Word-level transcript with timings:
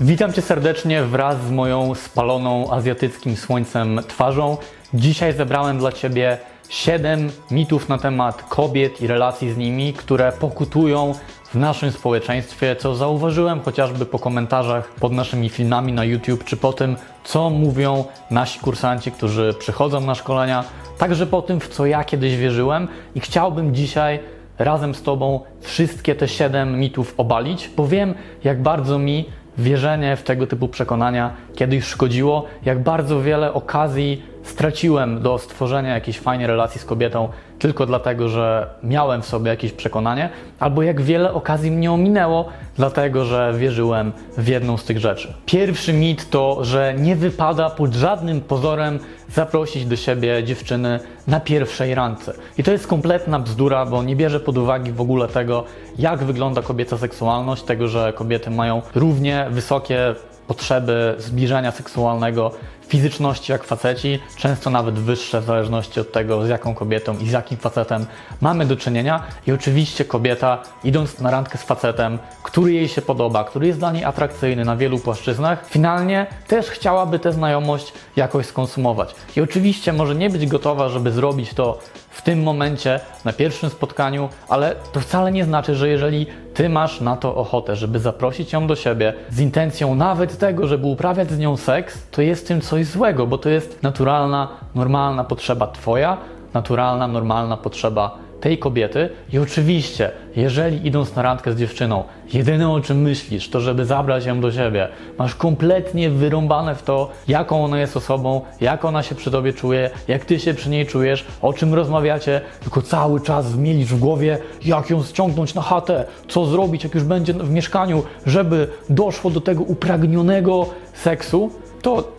Witam 0.00 0.32
Cię 0.32 0.42
serdecznie 0.42 1.02
wraz 1.02 1.42
z 1.42 1.50
moją 1.50 1.94
spaloną 1.94 2.70
azjatyckim 2.70 3.36
słońcem 3.36 4.00
twarzą. 4.08 4.56
Dzisiaj 4.94 5.32
zebrałem 5.32 5.78
dla 5.78 5.92
Ciebie 5.92 6.38
7 6.68 7.30
mitów 7.50 7.88
na 7.88 7.98
temat 7.98 8.42
kobiet 8.42 9.00
i 9.00 9.06
relacji 9.06 9.52
z 9.52 9.56
nimi, 9.56 9.92
które 9.92 10.32
pokutują 10.32 11.14
w 11.44 11.54
naszym 11.54 11.90
społeczeństwie, 11.90 12.76
co 12.76 12.94
zauważyłem 12.94 13.60
chociażby 13.60 14.06
po 14.06 14.18
komentarzach 14.18 14.94
pod 14.94 15.12
naszymi 15.12 15.48
filmami 15.48 15.92
na 15.92 16.04
YouTube, 16.04 16.44
czy 16.44 16.56
po 16.56 16.72
tym, 16.72 16.96
co 17.24 17.50
mówią 17.50 18.04
nasi 18.30 18.60
kursanci, 18.60 19.12
którzy 19.12 19.54
przychodzą 19.58 20.00
na 20.00 20.14
szkolenia, 20.14 20.64
także 20.98 21.26
po 21.26 21.42
tym, 21.42 21.60
w 21.60 21.68
co 21.68 21.86
ja 21.86 22.04
kiedyś 22.04 22.36
wierzyłem 22.36 22.88
i 23.14 23.20
chciałbym 23.20 23.74
dzisiaj 23.74 24.20
razem 24.58 24.94
z 24.94 25.02
Tobą 25.02 25.40
wszystkie 25.60 26.14
te 26.14 26.28
7 26.28 26.80
mitów 26.80 27.14
obalić, 27.16 27.70
bo 27.76 27.86
wiem, 27.86 28.14
jak 28.44 28.62
bardzo 28.62 28.98
mi 28.98 29.26
wierzenie 29.58 30.16
w 30.16 30.22
tego 30.22 30.46
typu 30.46 30.68
przekonania 30.68 31.30
kiedyś 31.54 31.84
szkodziło, 31.84 32.44
jak 32.64 32.82
bardzo 32.82 33.20
wiele 33.20 33.52
okazji 33.52 34.22
straciłem 34.42 35.22
do 35.22 35.38
stworzenia 35.38 35.94
jakiejś 35.94 36.18
fajnej 36.18 36.46
relacji 36.46 36.80
z 36.80 36.84
kobietą 36.84 37.28
tylko 37.58 37.86
dlatego, 37.86 38.28
że 38.28 38.66
miałem 38.82 39.22
w 39.22 39.26
sobie 39.26 39.50
jakieś 39.50 39.72
przekonanie, 39.72 40.30
albo 40.60 40.82
jak 40.82 41.00
wiele 41.00 41.32
okazji 41.32 41.70
mnie 41.70 41.92
ominęło, 41.92 42.48
dlatego 42.76 43.24
że 43.24 43.54
wierzyłem 43.58 44.12
w 44.38 44.48
jedną 44.48 44.76
z 44.76 44.84
tych 44.84 44.98
rzeczy. 44.98 45.34
Pierwszy 45.46 45.92
mit 45.92 46.30
to, 46.30 46.64
że 46.64 46.94
nie 46.98 47.16
wypada 47.16 47.70
pod 47.70 47.94
żadnym 47.94 48.40
pozorem 48.40 48.98
zaprosić 49.28 49.86
do 49.86 49.96
siebie 49.96 50.44
dziewczyny 50.44 51.00
na 51.26 51.40
pierwszej 51.40 51.94
randce. 51.94 52.32
I 52.58 52.62
to 52.62 52.72
jest 52.72 52.86
kompletna 52.86 53.38
bzdura, 53.38 53.86
bo 53.86 54.02
nie 54.02 54.16
bierze 54.16 54.40
pod 54.40 54.58
uwagę 54.58 54.92
w 54.92 55.00
ogóle 55.00 55.28
tego, 55.28 55.64
jak 55.98 56.24
wygląda 56.24 56.62
kobieca 56.62 56.98
seksualność, 56.98 57.62
tego, 57.62 57.88
że 57.88 58.12
kobiety 58.12 58.50
mają 58.50 58.82
równie 58.94 59.46
wysokie 59.50 60.14
potrzeby 60.46 61.14
zbliżenia 61.18 61.70
seksualnego, 61.70 62.50
fizyczności 62.92 63.52
jak 63.52 63.64
faceci, 63.64 64.18
często 64.36 64.70
nawet 64.70 64.94
wyższe 64.94 65.40
w 65.40 65.44
zależności 65.44 66.00
od 66.00 66.12
tego, 66.12 66.46
z 66.46 66.48
jaką 66.48 66.74
kobietą 66.74 67.18
i 67.18 67.28
z 67.28 67.32
jakim 67.32 67.58
facetem 67.58 68.06
mamy 68.40 68.66
do 68.66 68.76
czynienia. 68.76 69.22
I 69.46 69.52
oczywiście 69.52 70.04
kobieta, 70.04 70.62
idąc 70.84 71.20
na 71.20 71.30
randkę 71.30 71.58
z 71.58 71.62
facetem, 71.62 72.18
który 72.42 72.72
jej 72.72 72.88
się 72.88 73.02
podoba, 73.02 73.44
który 73.44 73.66
jest 73.66 73.78
dla 73.78 73.92
niej 73.92 74.04
atrakcyjny 74.04 74.64
na 74.64 74.76
wielu 74.76 74.98
płaszczyznach, 74.98 75.68
finalnie 75.68 76.26
też 76.46 76.66
chciałaby 76.66 77.18
tę 77.18 77.32
znajomość 77.32 77.92
jakoś 78.16 78.46
skonsumować. 78.46 79.14
I 79.36 79.40
oczywiście 79.40 79.92
może 79.92 80.14
nie 80.14 80.30
być 80.30 80.46
gotowa, 80.46 80.88
żeby 80.88 81.12
zrobić 81.12 81.54
to 81.54 81.78
w 82.12 82.22
tym 82.22 82.42
momencie, 82.42 83.00
na 83.24 83.32
pierwszym 83.32 83.70
spotkaniu, 83.70 84.28
ale 84.48 84.74
to 84.92 85.00
wcale 85.00 85.32
nie 85.32 85.44
znaczy, 85.44 85.74
że 85.74 85.88
jeżeli 85.88 86.26
ty 86.54 86.68
masz 86.68 87.00
na 87.00 87.16
to 87.16 87.34
ochotę, 87.34 87.76
żeby 87.76 87.98
zaprosić 87.98 88.52
ją 88.52 88.66
do 88.66 88.76
siebie 88.76 89.14
z 89.30 89.40
intencją 89.40 89.94
nawet 89.94 90.38
tego, 90.38 90.66
żeby 90.66 90.86
uprawiać 90.86 91.30
z 91.30 91.38
nią 91.38 91.56
seks, 91.56 92.06
to 92.10 92.22
jest 92.22 92.48
tym 92.48 92.60
coś 92.60 92.86
złego, 92.86 93.26
bo 93.26 93.38
to 93.38 93.48
jest 93.48 93.82
naturalna, 93.82 94.48
normalna 94.74 95.24
potrzeba 95.24 95.66
twoja, 95.66 96.16
naturalna, 96.54 97.08
normalna 97.08 97.56
potrzeba 97.56 98.18
tej 98.42 98.58
kobiety. 98.58 99.08
I 99.32 99.38
oczywiście, 99.38 100.10
jeżeli 100.36 100.86
idąc 100.86 101.16
na 101.16 101.22
randkę 101.22 101.52
z 101.52 101.56
dziewczyną, 101.56 102.04
jedyne 102.32 102.70
o 102.70 102.80
czym 102.80 103.02
myślisz, 103.02 103.48
to 103.48 103.60
żeby 103.60 103.84
zabrać 103.84 104.26
ją 104.26 104.40
do 104.40 104.52
siebie, 104.52 104.88
masz 105.18 105.34
kompletnie 105.34 106.10
wyrąbane 106.10 106.74
w 106.74 106.82
to, 106.82 107.10
jaką 107.28 107.64
ona 107.64 107.80
jest 107.80 107.96
osobą, 107.96 108.40
jak 108.60 108.84
ona 108.84 109.02
się 109.02 109.14
przy 109.14 109.30
tobie 109.30 109.52
czuje, 109.52 109.90
jak 110.08 110.24
ty 110.24 110.40
się 110.40 110.54
przy 110.54 110.70
niej 110.70 110.86
czujesz, 110.86 111.24
o 111.42 111.52
czym 111.52 111.74
rozmawiacie, 111.74 112.40
tylko 112.60 112.82
cały 112.82 113.20
czas 113.20 113.56
mielisz 113.56 113.88
w 113.88 113.98
głowie, 113.98 114.38
jak 114.64 114.90
ją 114.90 115.02
ściągnąć 115.02 115.54
na 115.54 115.62
chatę, 115.62 116.04
co 116.28 116.46
zrobić, 116.46 116.84
jak 116.84 116.94
już 116.94 117.04
będzie 117.04 117.34
w 117.34 117.50
mieszkaniu, 117.50 118.02
żeby 118.26 118.68
doszło 118.90 119.30
do 119.30 119.40
tego 119.40 119.62
upragnionego 119.62 120.66
seksu, 120.94 121.50
to 121.82 122.12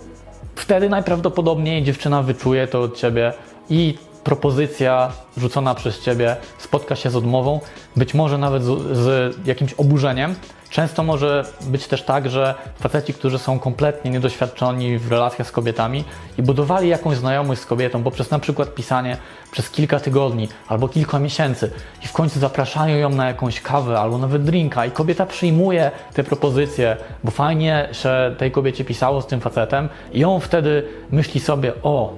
wtedy 0.56 0.90
najprawdopodobniej 0.90 1.84
dziewczyna 1.84 2.24
wyczuje 2.24 2.68
to 2.68 2.82
od 2.82 2.98
ciebie 2.98 3.34
i 3.70 3.98
propozycja 4.24 5.12
rzucona 5.38 5.76
przez 5.76 6.02
ciebie 6.02 6.36
spotka 6.58 6.96
się 6.96 7.10
z 7.10 7.16
odmową, 7.16 7.60
być 7.96 8.14
może 8.14 8.38
nawet 8.38 8.64
z, 8.64 8.98
z, 8.98 9.38
jakimś 9.48 9.74
oburzeniem. 9.74 10.36
Często 10.70 11.04
może 11.04 11.46
być 11.62 11.88
też 11.88 12.04
tak, 12.04 12.30
że 12.30 12.56
faceci, 12.80 13.14
którzy 13.14 13.40
są 13.40 13.60
kompletnie 13.60 14.12
niedoświadczeni 14.12 14.98
w 14.98 15.12
relacjach 15.12 15.48
z 15.48 15.52
kobietami 15.52 16.04
i 16.38 16.42
budowali 16.42 16.90
jakąś 16.90 17.18
znajomość 17.18 17.62
z 17.62 17.66
kobietą 17.66 18.04
poprzez 18.04 18.32
na 18.32 18.40
przykład 18.40 18.74
pisanie 18.74 19.18
przez 19.52 19.70
kilka 19.70 20.00
tygodni 20.00 20.50
albo 20.68 20.88
kilka 20.88 21.20
miesięcy 21.20 21.72
i 22.04 22.08
w 22.08 22.14
końcu 22.14 22.40
zapraszają 22.40 22.98
ją 22.98 23.10
na 23.10 23.28
jakąś 23.28 23.62
kawę 23.62 24.00
albo 24.00 24.18
nawet 24.18 24.44
drinka 24.44 24.86
i 24.86 24.92
kobieta 24.92 25.26
przyjmuje 25.26 25.92
te 26.14 26.24
propozycje, 26.24 26.98
bo 27.24 27.32
fajnie 27.32 27.90
się 27.92 28.36
tej 28.38 28.52
kobiecie 28.52 28.86
pisało 28.86 29.22
z 29.22 29.28
tym 29.28 29.42
facetem 29.42 29.90
i 30.14 30.26
on 30.26 30.42
wtedy 30.42 30.88
myśli 31.12 31.40
sobie, 31.40 31.74
o, 31.84 32.14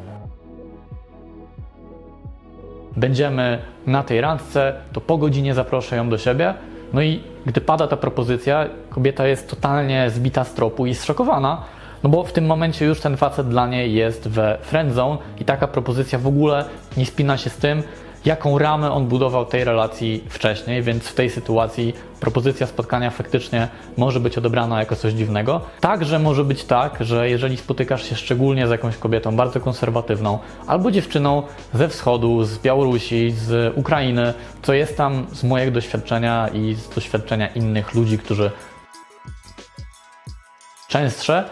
będziemy 2.97 3.57
na 3.87 4.03
tej 4.03 4.21
randce, 4.21 4.73
to 4.93 5.01
po 5.01 5.17
godzinie 5.17 5.53
zaproszę 5.53 5.95
ją 5.95 6.09
do 6.09 6.17
siebie. 6.17 6.53
No 6.93 7.01
i 7.01 7.23
gdy 7.45 7.61
pada 7.61 7.87
ta 7.87 7.97
propozycja, 7.97 8.65
kobieta 8.89 9.27
jest 9.27 9.49
totalnie 9.49 10.09
zbita 10.09 10.43
z 10.43 10.53
tropu 10.53 10.85
i 10.85 10.95
zszokowana, 10.95 11.61
no 12.03 12.09
bo 12.09 12.23
w 12.23 12.33
tym 12.33 12.45
momencie 12.45 12.85
już 12.85 12.99
ten 12.99 13.17
facet 13.17 13.49
dla 13.49 13.67
niej 13.67 13.93
jest 13.93 14.27
we 14.27 14.57
friendzone 14.61 15.17
i 15.39 15.45
taka 15.45 15.67
propozycja 15.67 16.19
w 16.19 16.27
ogóle 16.27 16.65
nie 16.97 17.05
spina 17.05 17.37
się 17.37 17.49
z 17.49 17.57
tym, 17.57 17.83
jaką 18.25 18.57
ramę 18.57 18.91
on 18.91 19.07
budował 19.07 19.45
tej 19.45 19.63
relacji 19.63 20.23
wcześniej, 20.29 20.83
więc 20.83 21.07
w 21.07 21.13
tej 21.13 21.29
sytuacji 21.29 21.93
propozycja 22.19 22.67
spotkania 22.67 23.09
faktycznie 23.09 23.67
może 23.97 24.19
być 24.19 24.37
odebrana 24.37 24.79
jako 24.79 24.95
coś 24.95 25.13
dziwnego. 25.13 25.61
Także 25.79 26.19
może 26.19 26.43
być 26.43 26.63
tak, 26.63 26.97
że 26.99 27.29
jeżeli 27.29 27.57
spotykasz 27.57 28.09
się 28.09 28.15
szczególnie 28.15 28.67
z 28.67 28.69
jakąś 28.71 28.97
kobietą 28.97 29.35
bardzo 29.35 29.59
konserwatywną 29.59 30.39
albo 30.67 30.91
dziewczyną 30.91 31.43
ze 31.73 31.89
wschodu, 31.89 32.43
z 32.43 32.59
Białorusi, 32.59 33.31
z 33.31 33.77
Ukrainy, 33.77 34.33
co 34.61 34.73
jest 34.73 34.97
tam 34.97 35.27
z 35.31 35.43
mojego 35.43 35.71
doświadczenia 35.71 36.47
i 36.53 36.73
z 36.73 36.89
doświadczenia 36.89 37.47
innych 37.47 37.93
ludzi, 37.93 38.17
którzy 38.17 38.51
częstsze 40.87 41.43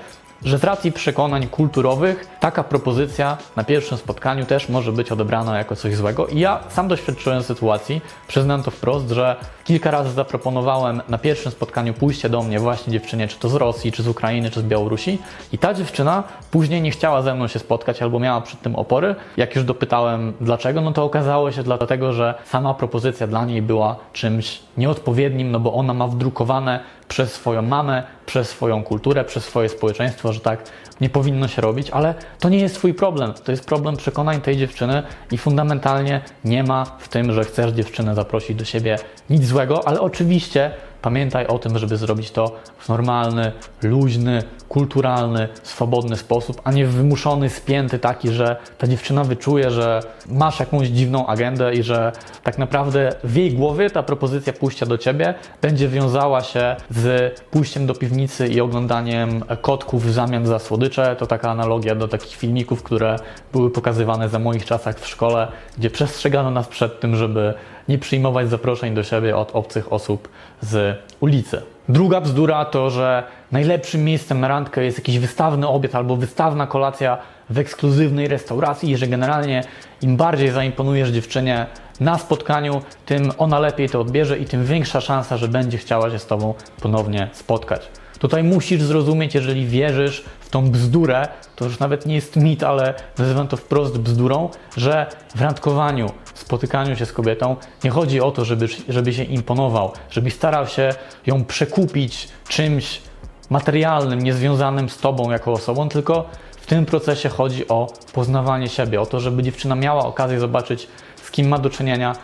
że 0.46 0.58
z 0.58 0.64
racji 0.64 0.92
przekonań 0.92 1.48
kulturowych 1.48 2.28
taka 2.40 2.64
propozycja 2.64 3.38
na 3.56 3.64
pierwszym 3.64 3.98
spotkaniu 3.98 4.46
też 4.46 4.70
może 4.70 4.92
być 4.92 5.12
odebrana 5.12 5.58
jako 5.58 5.76
coś 5.76 5.96
złego. 5.96 6.28
I 6.28 6.40
ja 6.40 6.60
sam 6.70 6.88
doświadczyłem 6.88 7.44
sytuacji, 7.44 8.02
przyznam 8.28 8.64
to 8.64 8.72
wprost, 8.72 9.10
że 9.10 9.36
kilka 9.64 9.92
razy 9.92 10.12
zaproponowałem 10.12 11.02
na 11.10 11.18
pierwszym 11.18 11.52
spotkaniu 11.52 11.94
pójście 11.94 12.30
do 12.30 12.44
mnie 12.44 12.60
właśnie 12.60 12.94
dziewczynie, 12.94 13.28
czy 13.28 13.40
to 13.40 13.50
z 13.50 13.56
Rosji, 13.56 13.92
czy 13.92 14.04
z 14.04 14.08
Ukrainy, 14.08 14.50
czy 14.50 14.60
z 14.60 14.64
Białorusi. 14.64 15.20
I 15.52 15.58
ta 15.58 15.74
dziewczyna 15.74 16.24
później 16.52 16.82
nie 16.82 16.92
chciała 16.92 17.22
ze 17.22 17.36
mną 17.36 17.48
się 17.48 17.60
spotkać 17.60 18.02
albo 18.02 18.20
miała 18.20 18.42
przed 18.42 18.62
tym 18.62 18.76
opory. 18.76 19.16
Jak 19.38 19.56
już 19.56 19.66
dopytałem 19.66 20.34
dlaczego, 20.42 20.82
no 20.82 20.92
to 20.92 21.04
okazało 21.04 21.52
się 21.52 21.64
dlatego, 21.64 22.14
że 22.14 22.34
sama 22.46 22.74
propozycja 22.74 23.28
dla 23.28 23.46
niej 23.46 23.62
była 23.62 23.96
czymś 24.14 24.60
nieodpowiednim, 24.78 25.52
no 25.52 25.60
bo 25.60 25.74
ona 25.74 25.94
ma 25.94 26.08
wdrukowane 26.08 26.80
przez 27.14 27.34
swoją 27.34 27.62
mamę, 27.62 28.04
przez 28.26 28.50
swoją 28.50 28.84
kulturę, 28.84 29.24
przez 29.24 29.44
swoje 29.44 29.70
społeczeństwo, 29.70 30.34
że 30.34 30.40
tak 30.40 30.64
nie 31.02 31.10
powinno 31.10 31.48
się 31.48 31.62
robić, 31.62 31.90
ale 31.90 32.16
to 32.40 32.50
nie 32.50 32.60
jest 32.60 32.76
Twój 32.76 32.94
problem. 32.94 33.34
To 33.34 33.52
jest 33.52 33.66
problem 33.66 33.98
przekonań 33.98 34.42
tej 34.42 34.58
dziewczyny 34.58 35.04
i 35.32 35.38
fundamentalnie 35.38 36.22
nie 36.46 36.64
ma 36.64 36.86
w 37.00 37.08
tym, 37.08 37.34
że 37.34 37.44
chcesz 37.44 37.72
dziewczynę 37.72 38.16
zaprosić 38.16 38.58
do 38.58 38.66
siebie 38.66 38.98
nic 39.30 39.46
złego, 39.46 39.88
ale 39.88 40.02
oczywiście 40.02 40.72
Pamiętaj 41.04 41.48
o 41.48 41.60
tym, 41.60 41.78
żeby 41.78 41.98
zrobić 41.98 42.32
to 42.32 42.56
w 42.78 42.90
normalny, 42.90 43.52
luźny, 43.82 44.44
kulturalny, 44.70 45.48
swobodny 45.64 46.18
sposób, 46.18 46.62
a 46.64 46.72
nie 46.72 46.86
wymuszony, 46.86 47.50
spięty 47.50 48.00
taki, 48.00 48.30
że 48.30 48.56
ta 48.78 48.88
dziewczyna 48.88 49.24
wyczuje, 49.24 49.72
że 49.72 50.00
masz 50.30 50.60
jakąś 50.60 50.88
dziwną 50.88 51.28
agendę 51.28 51.74
i 51.74 51.84
że 51.84 52.12
tak 52.44 52.58
naprawdę 52.58 53.16
w 53.24 53.36
jej 53.36 53.54
głowie 53.54 53.90
ta 53.90 54.04
propozycja 54.04 54.54
pójścia 54.54 54.86
do 54.86 54.98
ciebie 54.98 55.34
będzie 55.62 55.88
wiązała 55.88 56.42
się 56.42 56.76
z 56.90 57.34
pójściem 57.42 57.86
do 57.86 57.96
piwnicy 57.96 58.48
i 58.48 58.62
oglądaniem 58.62 59.44
kotków 59.62 60.06
w 60.06 60.12
zamian 60.12 60.46
za 60.46 60.60
słodycze. 60.60 61.16
To 61.16 61.28
taka 61.28 61.52
analogia 61.52 61.96
do 61.96 62.08
takich 62.08 62.36
filmików, 62.36 62.84
które 62.84 63.16
były 63.54 63.72
pokazywane 63.72 64.30
za 64.30 64.40
moich 64.40 64.66
czasach 64.66 65.00
w 65.00 65.08
szkole, 65.08 65.48
gdzie 65.78 65.90
przestrzegano 65.90 66.52
nas 66.52 66.68
przed 66.68 67.00
tym, 67.00 67.16
żeby 67.16 67.54
nie 67.88 67.98
przyjmować 67.98 68.50
zaproszeń 68.50 68.94
do 68.94 69.04
siebie 69.04 69.38
od 69.38 69.52
obcych 69.52 69.94
osób 69.94 70.30
z 70.62 70.98
ulicy. 71.20 71.62
Druga 71.90 72.22
bzdura 72.22 72.66
to, 72.66 72.90
że 72.90 73.24
najlepszym 73.52 74.04
miejscem 74.04 74.40
na 74.40 74.48
randkę 74.48 74.84
jest 74.84 74.98
jakiś 74.98 75.20
wystawny 75.20 75.68
obiad 75.68 75.96
albo 75.96 76.16
wystawna 76.16 76.68
kolacja 76.68 77.18
w 77.50 77.58
ekskluzywnej 77.58 78.28
restauracji 78.28 78.92
i 78.92 78.98
że 78.98 79.08
generalnie 79.08 79.64
im 80.02 80.18
bardziej 80.18 80.52
zaimponujesz 80.52 81.10
dziewczynie 81.10 81.66
na 82.00 82.18
spotkaniu, 82.18 82.82
tym 83.06 83.32
ona 83.38 83.60
lepiej 83.60 83.90
to 83.90 84.02
odbierze 84.02 84.38
i 84.38 84.46
tym 84.46 84.66
większa 84.66 85.02
szansa, 85.02 85.38
że 85.38 85.48
będzie 85.48 85.78
chciała 85.78 86.12
się 86.12 86.20
z 86.20 86.26
Tobą 86.26 86.54
ponownie 86.82 87.30
spotkać. 87.34 87.90
Tutaj 88.20 88.44
musisz 88.44 88.82
zrozumieć, 88.82 89.36
jeżeli 89.36 89.68
wierzysz 89.68 90.24
w 90.40 90.50
tą 90.50 90.72
bzdurę, 90.72 91.28
to 91.56 91.66
już 91.66 91.80
nawet 91.80 92.06
nie 92.06 92.16
jest 92.16 92.36
mit, 92.36 92.64
ale 92.64 92.94
nazywam 93.18 93.48
to 93.48 93.58
wprost 93.58 93.98
bzdurą, 93.98 94.50
że 94.78 95.08
w 95.36 95.42
randkowaniu, 95.42 96.10
spotykaniu 96.34 96.96
się 96.96 97.06
z 97.06 97.14
kobietą 97.14 97.56
nie 97.84 97.90
chodzi 97.90 98.22
o 98.22 98.32
to, 98.32 98.46
żeby, 98.46 98.68
żeby 98.90 99.14
się 99.14 99.24
imponował, 99.24 99.92
żebyś 100.10 100.34
starał 100.34 100.68
się 100.68 100.94
ją 101.26 101.46
przekupić 101.46 102.28
czymś 102.48 103.02
materialnym, 103.50 104.24
niezwiązanym 104.24 104.90
z 104.90 104.98
tobą 104.98 105.32
jako 105.32 105.52
osobą, 105.52 105.90
tylko 105.90 106.30
w 106.52 106.66
tym 106.66 106.86
procesie 106.86 107.30
chodzi 107.30 107.68
o 107.68 107.88
poznawanie 108.14 108.70
siebie, 108.70 109.02
o 109.02 109.06
to, 109.06 109.20
żeby 109.20 109.44
dziewczyna 109.44 109.76
miała 109.76 110.06
okazję 110.06 110.40
zobaczyć, 110.40 110.88
z 111.24 111.32
kim 111.32 111.48
ma 111.48 111.60
do 111.60 111.70
czynienia, 111.70 112.16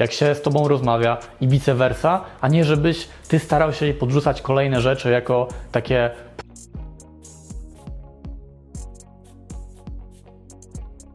jak 0.00 0.12
się 0.12 0.34
z 0.34 0.42
tobą 0.42 0.68
rozmawia 0.68 1.18
i 1.40 1.48
vice 1.48 1.74
versa, 1.74 2.24
a 2.40 2.48
nie 2.48 2.64
żebyś 2.64 3.08
ty 3.28 3.38
starał 3.38 3.72
się 3.72 3.94
podrzucać 3.94 4.42
kolejne 4.42 4.80
rzeczy 4.80 5.10
jako 5.10 5.48
takie 5.72 6.10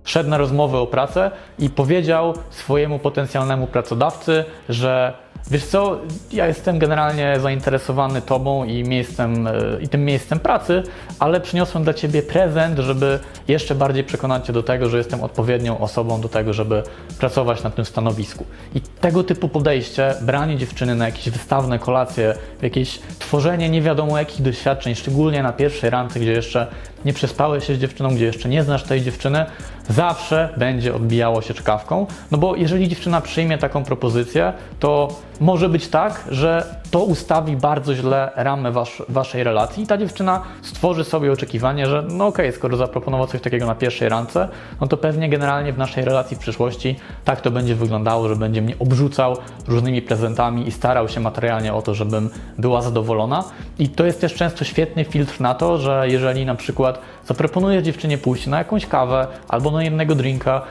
szedł 0.03 0.29
na 0.29 0.37
rozmowę 0.37 0.77
o 0.77 0.87
pracę 0.87 1.31
i 1.59 1.69
powiedział 1.69 2.33
swojemu 2.49 2.99
potencjalnemu 2.99 3.67
pracodawcy, 3.67 4.45
że 4.69 5.13
Wiesz 5.51 5.65
co, 5.65 5.99
ja 6.31 6.47
jestem 6.47 6.79
generalnie 6.79 7.39
zainteresowany 7.39 8.21
Tobą 8.21 8.63
i, 8.63 8.83
miejscem, 8.83 9.47
e, 9.47 9.53
i 9.81 9.87
tym 9.87 10.05
miejscem 10.05 10.39
pracy, 10.39 10.83
ale 11.19 11.41
przyniosłem 11.41 11.83
dla 11.83 11.93
Ciebie 11.93 12.21
prezent, 12.23 12.79
żeby 12.79 13.19
jeszcze 13.47 13.75
bardziej 13.75 14.03
przekonać 14.03 14.45
Cię 14.45 14.53
do 14.53 14.63
tego, 14.63 14.89
że 14.89 14.97
jestem 14.97 15.23
odpowiednią 15.23 15.79
osobą 15.79 16.21
do 16.21 16.29
tego, 16.29 16.53
żeby 16.53 16.83
pracować 17.19 17.63
na 17.63 17.69
tym 17.69 17.85
stanowisku. 17.85 18.45
I 18.75 18.81
tego 18.81 19.23
typu 19.23 19.49
podejście, 19.49 20.15
branie 20.21 20.57
dziewczyny 20.57 20.95
na 20.95 21.05
jakieś 21.05 21.29
wystawne 21.29 21.79
kolacje, 21.79 22.35
jakieś 22.61 22.99
tworzenie 23.19 23.69
nie 23.69 23.81
wiadomo 23.81 24.17
jakich 24.17 24.41
doświadczeń, 24.41 24.95
szczególnie 24.95 25.43
na 25.43 25.53
pierwszej 25.53 25.89
randce, 25.89 26.19
gdzie 26.19 26.31
jeszcze 26.31 26.67
nie 27.05 27.13
przespałeś 27.13 27.67
się 27.67 27.75
z 27.75 27.79
dziewczyną, 27.79 28.15
gdzie 28.15 28.25
jeszcze 28.25 28.49
nie 28.49 28.63
znasz 28.63 28.83
tej 28.83 29.01
dziewczyny, 29.01 29.45
zawsze 29.89 30.49
będzie 30.57 30.95
odbijało 30.95 31.41
się 31.41 31.53
czkawką, 31.53 32.07
no 32.31 32.37
bo 32.37 32.55
jeżeli 32.55 32.87
dziewczyna 32.87 33.21
przyjmie 33.21 33.57
taką 33.57 33.83
propozycję, 33.83 34.53
to 34.79 35.07
może 35.39 35.69
być 35.69 35.87
tak, 35.87 36.23
że 36.31 36.75
to 36.91 37.03
ustawi 37.03 37.55
bardzo 37.55 37.95
źle 37.95 38.31
ramę 38.35 38.71
wasz, 38.71 39.03
waszej 39.09 39.43
relacji 39.43 39.83
i 39.83 39.87
ta 39.87 39.97
dziewczyna 39.97 40.41
stworzy 40.61 41.03
sobie 41.03 41.31
oczekiwanie, 41.31 41.87
że 41.87 42.03
no 42.09 42.27
okej, 42.27 42.45
okay, 42.45 42.57
skoro 42.57 42.77
zaproponował 42.77 43.27
coś 43.27 43.41
takiego 43.41 43.65
na 43.65 43.75
pierwszej 43.75 44.09
randce, 44.09 44.49
no 44.81 44.87
to 44.87 44.97
pewnie 44.97 45.29
generalnie 45.29 45.73
w 45.73 45.77
naszej 45.77 46.05
relacji 46.05 46.37
w 46.37 46.39
przyszłości 46.39 46.95
tak 47.25 47.41
to 47.41 47.51
będzie 47.51 47.75
wyglądało, 47.75 48.27
że 48.27 48.35
będzie 48.35 48.61
mnie 48.61 48.75
obrzucał 48.79 49.37
różnymi 49.67 50.01
prezentami 50.01 50.67
i 50.67 50.71
starał 50.71 51.09
się 51.09 51.19
materialnie 51.19 51.73
o 51.73 51.81
to, 51.81 51.93
żebym 51.93 52.29
była 52.57 52.81
zadowolona. 52.81 53.43
I 53.79 53.89
to 53.89 54.05
jest 54.05 54.21
też 54.21 54.33
często 54.33 54.65
świetny 54.65 55.05
filtr 55.05 55.41
na 55.41 55.53
to, 55.53 55.77
że 55.77 56.05
jeżeli 56.07 56.45
na 56.45 56.55
przykład 56.55 56.94
zaproponujesz 57.25 57.83
dziewczynie 57.83 58.17
pójść 58.17 58.47
na 58.47 58.57
jakąś 58.57 58.85
kawę 58.85 59.27
albo 59.47 59.71
na 59.71 59.83
jednego 59.83 60.15
drinka 60.15 60.61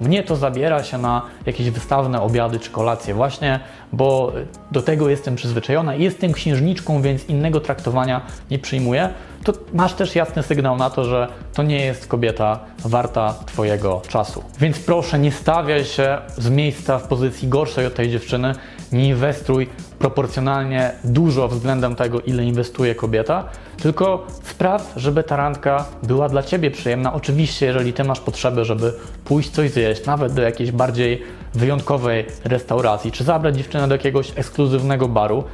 Mnie 0.00 0.22
to 0.22 0.36
zabiera 0.36 0.82
się 0.82 0.98
na 0.98 1.22
jakieś 1.46 1.70
wystawne 1.70 2.22
obiady 2.22 2.60
czy 2.60 2.70
kolacje 2.70 3.14
właśnie, 3.14 3.60
bo 3.92 4.32
do 4.70 4.82
tego 4.82 5.08
jestem 5.08 5.36
przyzwyczajona 5.36 5.94
i 5.94 6.02
jestem 6.02 6.32
księżniczką, 6.32 7.02
więc 7.02 7.28
innego 7.28 7.60
traktowania 7.60 8.20
nie 8.50 8.58
przyjmuję. 8.58 9.08
To 9.44 9.52
masz 9.72 9.94
też 9.94 10.14
jasny 10.14 10.42
sygnał 10.42 10.76
na 10.76 10.90
to, 10.90 11.04
że 11.04 11.28
to 11.54 11.62
nie 11.62 11.84
jest 11.84 12.06
kobieta 12.06 12.58
warta 12.78 13.34
Twojego 13.46 14.02
czasu. 14.08 14.44
Więc 14.60 14.78
proszę, 14.78 15.18
nie 15.18 15.32
stawiaj 15.32 15.84
się 15.84 16.18
z 16.36 16.50
miejsca 16.50 16.98
w 16.98 17.08
pozycji 17.08 17.48
gorszej 17.48 17.86
od 17.86 17.94
tej 17.94 18.10
dziewczyny, 18.10 18.54
nie 18.92 19.08
inwestuj 19.08 19.68
proporcjonalnie 19.98 20.92
dużo 21.04 21.48
względem 21.48 21.96
tego, 21.96 22.20
ile 22.20 22.44
inwestuje 22.44 22.94
kobieta, 22.94 23.44
tylko 23.82 24.26
spraw, 24.42 24.92
żeby 24.96 25.22
ta 25.22 25.36
randka 25.36 25.84
była 26.02 26.28
dla 26.28 26.42
Ciebie 26.42 26.70
przyjemna. 26.70 27.12
Oczywiście, 27.12 27.66
jeżeli 27.66 27.92
Ty 27.92 28.04
masz 28.04 28.20
potrzebę, 28.20 28.64
żeby 28.64 28.92
pójść 29.24 29.50
coś 29.50 29.70
zjeść, 29.70 30.06
nawet 30.06 30.32
do 30.32 30.42
jakiejś 30.42 30.70
bardziej 30.70 31.22
wyjątkowej 31.54 32.26
restauracji, 32.44 33.12
czy 33.12 33.24
zabrać 33.24 33.56
dziewczynę 33.56 33.88
do 33.88 33.94
jakiegoś 33.94 34.32
ekskluzywnego 34.36 35.08
baru, 35.08 35.44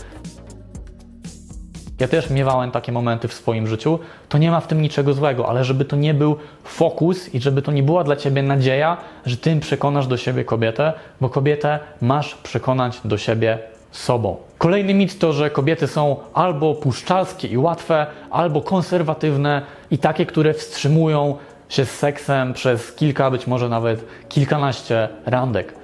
ja 2.01 2.09
też 2.09 2.31
miewałem 2.31 2.71
takie 2.71 2.93
momenty 2.93 3.29
w 3.29 3.35
swoim 3.35 3.67
życiu, 3.67 3.99
to 4.29 4.39
nie 4.39 4.51
ma 4.51 4.61
w 4.61 4.67
tym 4.67 4.83
niczego 4.83 5.15
złego, 5.15 5.49
ale 5.49 5.65
żeby 5.65 5.85
to 5.85 5.97
nie 5.97 6.15
był 6.15 6.37
fokus 6.65 7.35
i 7.35 7.41
żeby 7.41 7.63
to 7.63 7.73
nie 7.73 7.83
była 7.83 8.05
dla 8.05 8.17
ciebie 8.17 8.43
nadzieja, 8.43 8.97
że 9.27 9.37
tym 9.37 9.61
przekonasz 9.61 10.07
do 10.07 10.17
siebie 10.17 10.45
kobietę, 10.45 10.93
bo 11.21 11.29
kobietę 11.29 11.79
masz 12.01 12.35
przekonać 12.35 13.01
do 13.05 13.19
siebie 13.19 13.59
sobą. 13.91 14.37
Kolejny 14.59 14.95
mit 14.95 15.19
to, 15.19 15.33
że 15.33 15.51
kobiety 15.51 15.87
są 15.87 16.17
albo 16.35 16.75
puszczalskie 16.75 17.49
i 17.49 17.59
łatwe, 17.59 18.07
albo 18.31 18.61
konserwatywne 18.63 19.63
i 19.91 19.99
takie, 19.99 20.27
które 20.27 20.55
wstrzymują 20.55 21.37
się 21.69 21.85
z 21.85 21.91
seksem 21.91 22.53
przez 22.53 22.93
kilka, 22.93 23.31
być 23.31 23.47
może 23.47 23.69
nawet 23.69 24.05
kilkanaście 24.29 25.09
randek. 25.27 25.80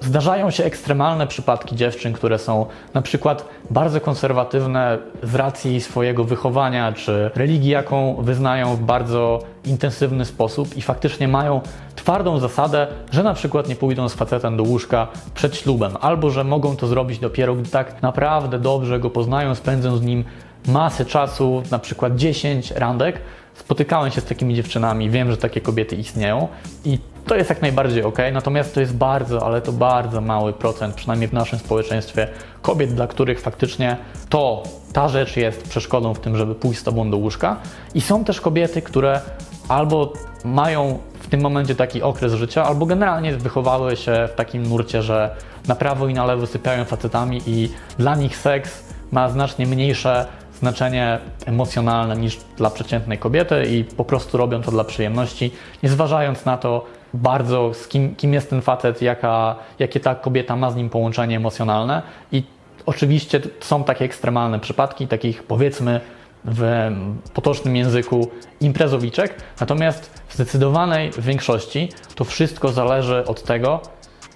Zdarzają 0.00 0.50
się 0.50 0.64
ekstremalne 0.64 1.26
przypadki 1.26 1.76
dziewczyn, 1.76 2.12
które 2.12 2.38
są 2.38 2.66
na 2.94 3.02
przykład 3.02 3.48
bardzo 3.70 4.00
konserwatywne 4.00 4.98
z 5.22 5.34
racji 5.34 5.80
swojego 5.80 6.24
wychowania 6.24 6.92
czy 6.92 7.30
religii, 7.34 7.70
jaką 7.70 8.14
wyznają 8.14 8.76
w 8.76 8.80
bardzo 8.80 9.42
intensywny 9.64 10.24
sposób 10.24 10.76
i 10.76 10.82
faktycznie 10.82 11.28
mają 11.28 11.60
twardą 11.96 12.38
zasadę, 12.38 12.86
że 13.10 13.22
na 13.22 13.34
przykład 13.34 13.68
nie 13.68 13.76
pójdą 13.76 14.08
z 14.08 14.14
facetem 14.14 14.56
do 14.56 14.62
łóżka 14.62 15.08
przed 15.34 15.56
ślubem, 15.56 15.92
albo 16.00 16.30
że 16.30 16.44
mogą 16.44 16.76
to 16.76 16.86
zrobić 16.86 17.18
dopiero, 17.18 17.54
gdy 17.54 17.70
tak 17.70 18.02
naprawdę 18.02 18.58
dobrze 18.58 19.00
go 19.00 19.10
poznają, 19.10 19.54
spędzą 19.54 19.96
z 19.96 20.02
nim 20.02 20.24
masę 20.68 21.04
czasu, 21.04 21.62
na 21.70 21.78
przykład 21.78 22.16
10 22.16 22.70
randek. 22.70 23.20
Spotykałem 23.54 24.10
się 24.10 24.20
z 24.20 24.24
takimi 24.24 24.54
dziewczynami, 24.54 25.10
wiem, 25.10 25.30
że 25.30 25.36
takie 25.36 25.60
kobiety 25.60 25.96
istnieją 25.96 26.48
i 26.84 26.98
to 27.26 27.36
jest 27.36 27.50
jak 27.50 27.62
najbardziej 27.62 28.02
ok, 28.02 28.18
natomiast 28.32 28.74
to 28.74 28.80
jest 28.80 28.96
bardzo, 28.96 29.46
ale 29.46 29.60
to 29.60 29.72
bardzo 29.72 30.20
mały 30.20 30.52
procent, 30.52 30.94
przynajmniej 30.94 31.28
w 31.28 31.32
naszym 31.32 31.58
społeczeństwie, 31.58 32.28
kobiet, 32.62 32.94
dla 32.94 33.06
których 33.06 33.40
faktycznie 33.40 33.96
to, 34.28 34.62
ta 34.92 35.08
rzecz 35.08 35.36
jest 35.36 35.68
przeszkodą 35.68 36.14
w 36.14 36.20
tym, 36.20 36.36
żeby 36.36 36.54
pójść 36.54 36.80
z 36.80 36.84
tobą 36.84 37.10
do 37.10 37.16
łóżka. 37.16 37.56
I 37.94 38.00
są 38.00 38.24
też 38.24 38.40
kobiety, 38.40 38.82
które 38.82 39.20
albo 39.68 40.12
mają 40.44 40.98
w 41.20 41.26
tym 41.26 41.40
momencie 41.40 41.74
taki 41.74 42.02
okres 42.02 42.32
życia, 42.32 42.64
albo 42.64 42.86
generalnie 42.86 43.36
wychowały 43.36 43.96
się 43.96 44.28
w 44.32 44.34
takim 44.34 44.62
nurcie, 44.62 45.02
że 45.02 45.36
na 45.68 45.74
prawo 45.74 46.08
i 46.08 46.14
na 46.14 46.24
lewo 46.24 46.46
sypiają 46.46 46.84
facetami 46.84 47.42
i 47.46 47.70
dla 47.98 48.14
nich 48.14 48.36
seks 48.36 48.84
ma 49.12 49.28
znacznie 49.28 49.66
mniejsze 49.66 50.26
znaczenie 50.60 51.18
emocjonalne 51.46 52.16
niż 52.16 52.38
dla 52.56 52.70
przeciętnej 52.70 53.18
kobiety 53.18 53.64
i 53.64 53.84
po 53.84 54.04
prostu 54.04 54.38
robią 54.38 54.62
to 54.62 54.70
dla 54.70 54.84
przyjemności, 54.84 55.52
nie 55.82 55.88
zważając 55.88 56.44
na 56.44 56.56
to 56.56 56.84
bardzo, 57.14 57.74
z 57.74 57.88
kim, 57.88 58.16
kim 58.16 58.34
jest 58.34 58.50
ten 58.50 58.62
facet, 58.62 59.02
jaka, 59.02 59.56
jakie 59.78 60.00
ta 60.00 60.14
kobieta 60.14 60.56
ma 60.56 60.70
z 60.70 60.76
nim 60.76 60.90
połączenie 60.90 61.36
emocjonalne. 61.36 62.02
I 62.32 62.42
oczywiście 62.86 63.40
są 63.60 63.84
takie 63.84 64.04
ekstremalne 64.04 64.60
przypadki, 64.60 65.08
takich 65.08 65.42
powiedzmy 65.42 66.00
w 66.44 66.90
potocznym 67.34 67.76
języku 67.76 68.30
imprezowiczek, 68.60 69.34
natomiast 69.60 70.22
w 70.28 70.34
zdecydowanej 70.34 71.10
większości 71.18 71.88
to 72.14 72.24
wszystko 72.24 72.68
zależy 72.68 73.24
od 73.26 73.42
tego, 73.42 73.80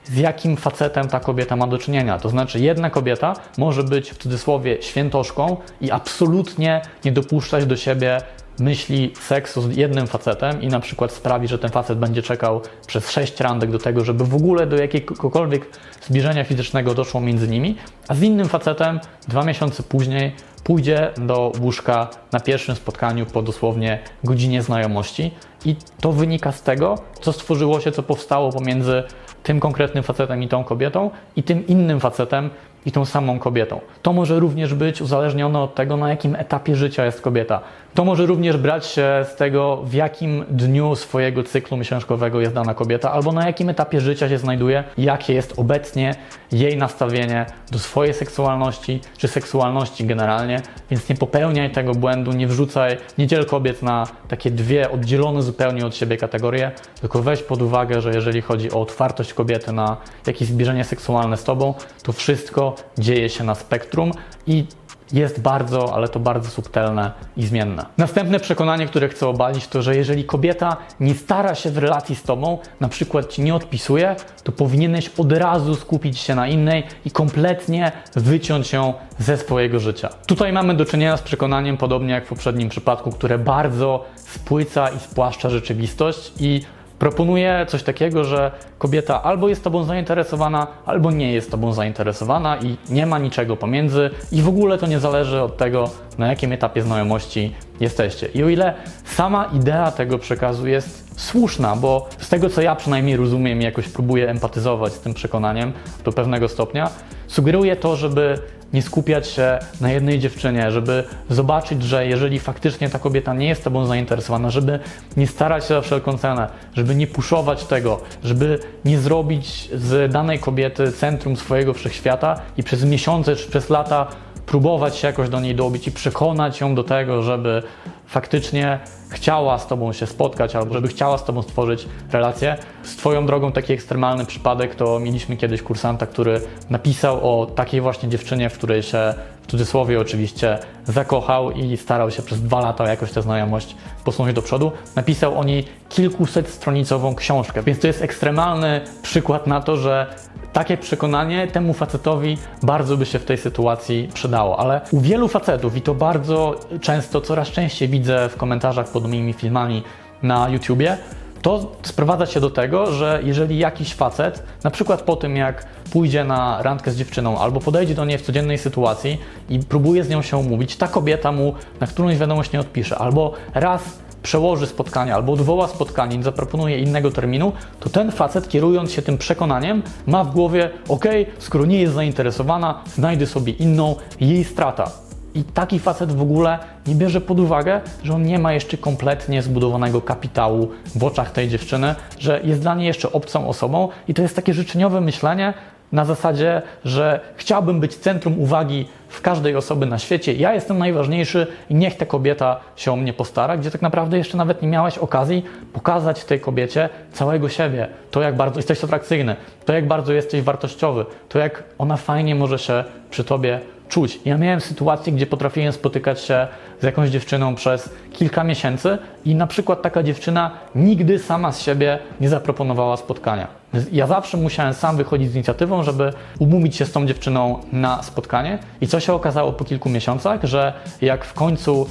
z 0.04 0.16
jakim 0.16 0.57
facetem 0.57 1.09
ta 1.09 1.21
kobieta 1.21 1.57
ma 1.57 1.66
do 1.66 1.78
czynienia. 1.78 2.19
To 2.19 2.28
znaczy, 2.28 2.61
jedna 2.61 2.90
kobieta 2.90 3.35
może 3.59 3.83
być 3.83 4.11
w 4.11 4.19
cudzysłowie 4.19 4.83
świętoszką 4.83 5.57
i 5.81 5.90
absolutnie 5.90 6.83
nie 7.04 7.12
dopuszczać 7.12 7.66
do 7.66 7.76
siebie 7.76 8.21
myśli 8.59 9.13
seksu 9.21 9.63
z 9.63 9.77
jednym 9.77 10.07
facetem 10.07 10.63
i 10.63 10.69
na 10.69 10.81
przykład 10.81 11.13
sprawi, 11.13 11.49
że 11.49 11.59
ten 11.59 11.71
facet 11.71 11.99
będzie 11.99 12.23
czekał 12.23 12.61
przez 12.87 13.11
sześć 13.11 13.41
randek 13.41 13.71
do 13.71 13.79
tego, 13.79 14.05
żeby 14.05 14.25
w 14.25 14.35
ogóle 14.35 14.67
do 14.67 14.77
jakiegokolwiek 14.77 15.67
zbliżenia 16.03 16.45
fizycznego 16.45 16.95
doszło 16.95 17.21
między 17.21 17.49
nimi, 17.49 17.77
a 18.09 18.15
z 18.15 18.23
innym 18.23 18.49
facetem 18.49 19.01
dwa 19.29 19.45
miesiące 19.45 19.83
później 19.83 20.33
pójdzie 20.65 21.11
do 21.17 21.53
łóżka 21.61 22.09
na 22.33 22.41
pierwszym 22.41 22.75
spotkaniu 22.75 23.27
po 23.27 23.43
dosłownie 23.43 23.99
godzinie 24.25 24.63
znajomości 24.63 25.31
i 25.65 25.77
to 26.01 26.13
wynika 26.13 26.53
z 26.53 26.63
tego, 26.63 26.99
co 27.21 27.33
stworzyło 27.33 27.81
się, 27.81 27.93
co 27.93 28.03
powstało 28.03 28.53
pomiędzy 28.53 29.03
tym 29.43 29.61
konkretnym 29.61 30.05
facetem 30.05 30.43
i 30.43 30.49
tą 30.49 30.65
kobietą 30.65 31.11
i 31.37 31.43
tym 31.43 31.67
innym 31.67 32.01
facetem 32.01 32.51
i 32.87 32.93
tą 32.93 33.05
samą 33.05 33.39
kobietą. 33.39 33.81
To 34.03 34.13
może 34.13 34.41
również 34.41 34.75
być 34.75 35.03
uzależnione 35.03 35.61
od 35.61 35.75
tego, 35.75 35.97
na 35.97 36.09
jakim 36.09 36.35
etapie 36.35 36.77
życia 36.77 37.05
jest 37.05 37.21
kobieta. 37.21 37.61
To 37.95 38.05
może 38.05 38.27
również 38.27 38.57
brać 38.57 38.87
się 38.87 39.27
z 39.33 39.37
tego, 39.37 39.83
w 39.85 39.95
jakim 39.95 40.45
dniu 40.51 40.97
swojego 40.97 41.43
cyklu 41.43 41.77
miesiączkowego 41.77 42.41
jest 42.41 42.55
dana 42.55 42.75
kobieta, 42.75 43.13
albo 43.13 43.33
na 43.33 43.47
jakim 43.47 43.69
etapie 43.69 44.01
życia 44.01 44.29
się 44.29 44.39
znajduje, 44.39 44.85
jakie 44.99 45.35
jest 45.35 45.55
obecnie 45.57 46.15
jej 46.53 46.77
nastawienie 46.77 47.47
do 47.73 47.79
swojej 47.79 48.15
seksualności, 48.15 49.01
czy 49.19 49.29
seksualności 49.29 50.07
generalnie. 50.07 50.63
Więc 50.91 51.09
nie 51.09 51.17
popełniaj 51.17 51.71
tego 51.71 51.93
błędu, 51.93 52.33
nie 52.33 52.47
wrzucaj, 52.47 52.97
nie 53.19 53.27
dziel 53.27 53.47
kobiet 53.47 53.83
na 53.83 54.07
takie 54.29 54.51
dwie 54.51 54.91
oddzielone 54.91 55.43
zupełnie 55.43 55.87
od 55.87 55.97
siebie 55.97 56.17
kategorie, 56.17 56.73
tylko 57.01 57.23
weź 57.23 57.43
pod 57.43 57.63
uwagę, 57.63 58.01
że 58.01 58.15
jeżeli 58.15 58.41
chodzi 58.41 58.73
o 58.73 58.81
otwartość 58.81 59.35
kobiety 59.35 59.73
na 59.73 59.97
jakieś 60.27 60.49
zbliżenie 60.49 60.85
seksualne 60.85 61.37
z 61.37 61.45
tobą, 61.45 61.75
to 62.03 62.13
wszystko 62.13 62.75
dzieje 62.99 63.29
się 63.29 63.45
na 63.45 63.55
spektrum 63.55 64.13
i 64.47 64.65
jest 65.13 65.41
bardzo, 65.41 65.95
ale 65.95 66.09
to 66.09 66.21
bardzo 66.21 66.51
subtelne 66.51 67.13
i 67.37 67.47
zmienne. 67.47 67.87
Następne 67.99 68.41
przekonanie, 68.41 68.87
które 68.87 69.09
chcę 69.09 69.29
obalić, 69.29 69.69
to 69.69 69.83
że 69.83 69.97
jeżeli 69.97 70.25
kobieta 70.25 70.77
nie 71.01 71.15
stara 71.15 71.55
się 71.55 71.71
w 71.71 71.79
relacji 71.79 72.17
z 72.17 72.23
tobą, 72.23 72.59
na 72.81 72.89
przykład 72.89 73.29
ci 73.29 73.43
nie 73.43 73.55
odpisuje, 73.55 74.17
to 74.43 74.53
powinieneś 74.53 75.11
od 75.19 75.33
razu 75.33 75.75
skupić 75.75 76.19
się 76.19 76.35
na 76.35 76.49
innej 76.49 76.83
i 77.05 77.11
kompletnie 77.11 77.93
wyciąć 78.17 78.73
ją 78.73 78.95
ze 79.19 79.37
swojego 79.37 79.81
życia. 79.81 80.09
Tutaj 80.27 80.53
mamy 80.53 80.75
do 80.75 80.85
czynienia 80.85 81.17
z 81.17 81.23
przekonaniem, 81.23 81.77
podobnie 81.77 82.15
jak 82.15 82.25
w 82.25 82.29
poprzednim 82.29 82.69
przypadku, 82.69 83.11
które 83.11 83.39
bardzo 83.39 84.05
spłyca 84.17 84.89
i 84.89 84.99
spłaszcza 84.99 85.51
rzeczywistość 85.51 86.33
i 86.41 86.61
Proponuję 87.05 87.67
coś 87.69 87.83
takiego, 87.83 88.25
że 88.25 88.51
kobieta 88.79 89.23
albo 89.23 89.49
jest 89.49 89.65
Tobą 89.65 89.85
zainteresowana, 89.85 90.67
albo 90.87 91.11
nie 91.11 91.33
jest 91.33 91.51
Tobą 91.51 91.73
zainteresowana 91.73 92.57
i 92.57 92.77
nie 92.89 93.07
ma 93.07 93.19
niczego 93.19 93.57
pomiędzy 93.57 94.11
i 94.33 94.43
w 94.43 94.49
ogóle 94.49 94.79
to 94.79 94.87
nie 94.87 94.99
zależy 94.99 95.43
od 95.43 95.57
tego, 95.57 95.91
na 96.19 96.29
jakim 96.29 96.53
etapie 96.53 96.83
znajomości 96.83 97.55
jesteście. 97.81 98.27
I 98.27 98.45
o 98.45 98.49
ile 98.49 98.75
sama 99.05 99.45
idea 99.45 99.91
tego 99.91 100.19
przekazu 100.19 100.67
jest 100.67 101.04
słuszna, 101.16 101.76
bo 101.76 102.09
z 102.18 102.28
tego 102.28 102.50
co 102.50 102.62
ja 102.62 102.76
przynajmniej 102.76 103.16
rozumiem 103.16 103.61
i 103.61 103.64
jakoś 103.64 103.88
próbuję 103.88 104.30
empatyzować 104.30 104.92
z 104.92 105.00
tym 105.00 105.14
przekonaniem 105.14 105.73
do 106.04 106.12
pewnego 106.12 106.49
stopnia, 106.49 106.90
sugeruje 107.26 107.76
to, 107.76 107.97
żeby 107.97 108.38
nie 108.73 108.83
skupiać 108.83 109.28
się 109.28 109.59
na 109.80 109.92
jednej 109.92 110.18
dziewczynie, 110.18 110.71
żeby 110.71 111.04
zobaczyć, 111.30 111.83
że 111.83 112.06
jeżeli 112.06 112.38
faktycznie 112.38 112.90
ta 112.90 112.99
kobieta 112.99 113.35
nie 113.35 113.49
jest 113.49 113.64
Tobą 113.64 113.87
zainteresowana, 113.87 114.50
żeby 114.50 114.78
nie 115.16 115.26
starać 115.26 115.64
się 115.64 115.68
za 115.68 115.80
wszelką 115.80 116.18
cenę, 116.18 116.49
żeby 116.75 116.94
nie 116.94 117.06
puszować 117.06 117.64
tego, 117.64 118.00
żeby 118.25 118.59
nie 118.85 118.99
zrobić 118.99 119.71
z 119.75 120.12
danej 120.12 120.38
kobiety 120.38 120.92
centrum 120.92 121.37
swojego 121.37 121.75
wszechświata 121.75 122.40
i 122.56 122.62
przez 122.62 122.85
miesiące 122.85 123.37
czy 123.37 123.50
przez 123.50 123.71
lata 123.71 124.06
próbować 124.55 124.97
się 124.97 125.07
jakoś 125.07 125.29
do 125.29 125.41
niej 125.41 125.55
dobić 125.55 125.89
i 125.89 125.93
przekonać 125.93 126.61
ją 126.61 126.75
do 126.75 126.85
tego, 126.85 127.23
żeby 127.23 127.63
faktycznie 128.07 128.79
chciała 129.11 129.59
z 129.59 129.67
Tobą 129.67 129.93
się 129.93 130.07
spotkać 130.07 130.57
albo 130.57 130.75
żeby 130.75 130.89
chciała 130.89 131.19
z 131.19 131.25
Tobą 131.25 131.43
stworzyć 131.43 131.89
relację. 132.13 132.57
Z 132.83 132.97
Twoją 132.97 133.27
drogą 133.27 133.53
taki 133.53 133.73
ekstremalny 133.73 134.27
przypadek 134.27 134.75
to 134.75 134.99
mieliśmy 135.01 135.37
kiedyś 135.37 135.63
kursanta, 135.63 136.07
który 136.07 136.41
napisał 136.71 137.41
o 137.41 137.47
takiej 137.47 137.81
właśnie 137.81 138.09
dziewczynie, 138.09 138.51
w 138.51 138.59
której 138.59 138.83
się 138.83 139.15
w 139.45 139.47
cudzysłowie 139.47 140.01
oczywiście 140.01 140.59
zakochał 140.85 141.51
i 141.51 141.77
starał 141.77 142.11
się 142.11 142.23
przez 142.23 142.43
dwa 142.43 142.61
lata 142.61 142.89
jakoś 142.89 143.13
tę 143.13 143.23
znajomość 143.23 143.77
posunąć 144.05 144.35
do 144.35 144.43
przodu. 144.43 144.73
Napisał 144.97 145.39
o 145.39 145.45
niej 145.45 145.65
kilkuset 145.89 146.49
stronicową 146.49 147.15
książkę, 147.15 147.63
więc 147.63 147.81
to 147.81 147.87
jest 147.87 148.03
ekstremalny 148.03 148.81
przykład 149.03 149.47
na 149.47 149.61
to, 149.61 149.77
że 149.77 150.07
takie 150.53 150.77
przekonanie 150.77 151.47
temu 151.47 151.73
facetowi 151.73 152.39
bardzo 152.63 152.97
by 152.97 153.07
się 153.07 153.19
w 153.19 153.25
tej 153.25 153.39
sytuacji 153.39 154.09
przydało, 154.15 154.59
ale 154.59 154.81
u 154.93 155.01
wielu 155.01 155.29
facetów, 155.29 155.77
i 155.77 155.81
to 155.81 155.95
bardzo 155.95 156.61
często, 156.81 157.21
coraz 157.21 157.49
częściej 157.49 157.89
widzę 157.89 158.29
w 158.29 158.37
komentarzach 158.37 158.89
pod 158.89 159.03
moimi 159.09 159.33
filmami 159.33 159.83
na 160.23 160.49
YouTubie, 160.49 160.99
to 161.45 161.73
sprowadza 161.83 162.27
się 162.27 162.41
do 162.41 162.51
tego, 162.51 162.93
że 162.93 163.21
jeżeli 163.25 163.59
jakiś 163.59 163.95
facet, 163.95 164.43
na 164.65 164.71
przykład 164.71 165.03
po 165.03 165.17
tym 165.17 165.37
jak 165.37 165.67
pójdzie 165.93 166.25
na 166.25 166.63
randkę 166.63 166.91
z 166.91 166.97
dziewczyną 166.97 167.39
albo 167.39 167.61
podejdzie 167.61 167.95
do 167.95 168.05
niej 168.05 168.19
w 168.19 168.23
codziennej 168.23 168.59
sytuacji 168.59 169.21
i 169.49 169.59
próbuje 169.59 170.05
z 170.05 170.09
nią 170.09 170.23
się 170.23 170.37
umówić, 170.37 170.77
ta 170.77 170.89
kobieta 170.89 171.33
mu 171.33 171.55
na 171.81 171.87
którąś 171.87 172.17
wiadomość 172.17 172.53
nie 172.53 172.61
odpisze, 172.61 172.99
albo 172.99 173.33
raz 173.55 173.83
przełoży 174.23 174.67
spotkanie 174.67 175.15
albo 175.15 175.33
odwoła 175.33 175.69
spotkanie 175.69 176.23
zaproponuje 176.23 176.79
innego 176.79 177.11
terminu, 177.11 177.53
to 177.81 177.91
ten 177.91 178.13
facet, 178.13 178.49
kierując 178.49 178.93
się 178.93 179.03
tym 179.03 179.19
przekonaniem, 179.19 179.83
ma 180.07 180.25
w 180.25 180.33
głowie: 180.33 180.71
OK, 180.89 181.05
skoro 181.39 181.67
nie 181.67 181.81
jest 181.81 181.95
zainteresowana, 181.95 182.83
znajdę 182.95 183.27
sobie 183.27 183.53
inną, 183.53 183.97
jej 184.21 184.45
strata. 184.45 185.04
I 185.35 185.45
taki 185.45 185.79
facet 185.79 186.12
w 186.12 186.23
ogóle 186.23 186.59
nie 186.87 186.95
bierze 186.95 187.21
pod 187.21 187.41
uwagę, 187.41 187.81
że 188.03 188.14
on 188.14 188.23
nie 188.23 188.38
ma 188.38 188.53
jeszcze 188.53 188.76
kompletnie 188.76 189.43
zbudowanego 189.43 190.00
kapitału 190.00 190.69
w 190.97 191.05
oczach 191.05 191.31
tej 191.31 191.49
dziewczyny, 191.49 191.95
że 192.19 192.41
jest 192.45 192.61
dla 192.61 192.75
niej 192.75 192.87
jeszcze 192.87 193.12
obcą 193.12 193.49
osobą 193.49 193.88
i 194.09 194.14
to 194.14 194.23
jest 194.23 194.37
takie 194.37 194.55
życzeniowe 194.55 195.00
myślenie, 195.00 195.55
na 195.95 196.05
zasadzie, 196.05 196.62
że 196.85 197.21
chciałbym 197.37 197.81
być 197.81 197.97
centrum 197.97 198.41
uwagi 198.41 198.88
w 199.09 199.21
każdej 199.21 199.57
osoby 199.57 199.87
na 199.87 199.99
świecie. 199.99 200.33
Ja 200.33 200.55
jestem 200.55 200.79
najważniejszy 200.79 201.47
i 201.71 201.75
niech 201.75 201.97
ta 201.97 202.07
kobieta 202.07 202.61
się 202.76 202.93
o 202.93 202.97
mnie 202.97 203.12
postara, 203.12 203.57
gdzie 203.57 203.71
tak 203.71 203.83
naprawdę 203.83 204.19
jeszcze 204.19 204.37
nawet 204.37 204.62
nie 204.62 204.69
miałeś 204.69 204.99
okazji 204.99 205.45
pokazać 205.73 206.25
tej 206.25 206.41
kobiecie 206.41 206.88
całego 207.12 207.49
siebie. 207.49 207.88
To, 208.11 208.23
jak 208.23 208.37
bardzo 208.37 208.59
jesteś 208.59 208.85
atrakcyjny, 208.85 209.37
to, 209.64 209.73
jak 209.73 209.88
bardzo 209.88 210.12
jesteś 210.12 210.43
wartościowy, 210.43 211.05
to, 211.29 211.38
jak 211.38 211.62
ona 211.79 211.97
fajnie 211.97 212.35
może 212.35 212.59
się 212.59 212.85
przy 213.11 213.25
tobie 213.25 213.61
czuć. 213.88 214.21
Ja 214.25 214.38
miałem 214.38 214.61
sytuację, 214.61 215.12
gdzie 215.12 215.26
potrafiłem 215.26 215.73
spotykać 215.73 216.21
się 216.21 216.47
z 216.81 216.85
jakąś 216.85 217.11
dziewczyną 217.11 217.55
przez 217.55 217.91
kilka 218.12 218.45
miesięcy 218.45 218.99
i 219.25 219.35
na 219.35 219.47
przykład 219.47 219.83
taka 219.83 220.03
dziewczyna 220.03 220.50
nigdy 220.75 221.19
sama 221.19 221.53
z 221.53 221.62
siebie 221.62 221.99
nie 222.21 222.29
zaproponowała 222.29 222.97
spotkania. 222.97 223.49
Ja 223.93 224.07
zawsze 224.07 224.37
musiałem 224.37 224.75
sam 224.75 224.97
wychodzić 224.97 225.31
z 225.31 225.35
inicjatywą, 225.35 225.83
żeby 225.83 226.12
umówić 226.38 226.76
się 226.76 226.85
z 226.85 226.93
tą 226.93 227.07
dziewczyną 227.07 227.59
na 227.73 228.03
spotkanie 228.03 228.59
i 228.81 228.87
co 228.87 229.00
się 229.00 229.12
okazało 229.12 229.53
po 229.53 229.64
kilku 229.64 229.88
miesiącach, 229.88 230.45
że 230.45 230.73
jak 231.00 231.25
w 231.25 231.35
końcu 231.35 231.87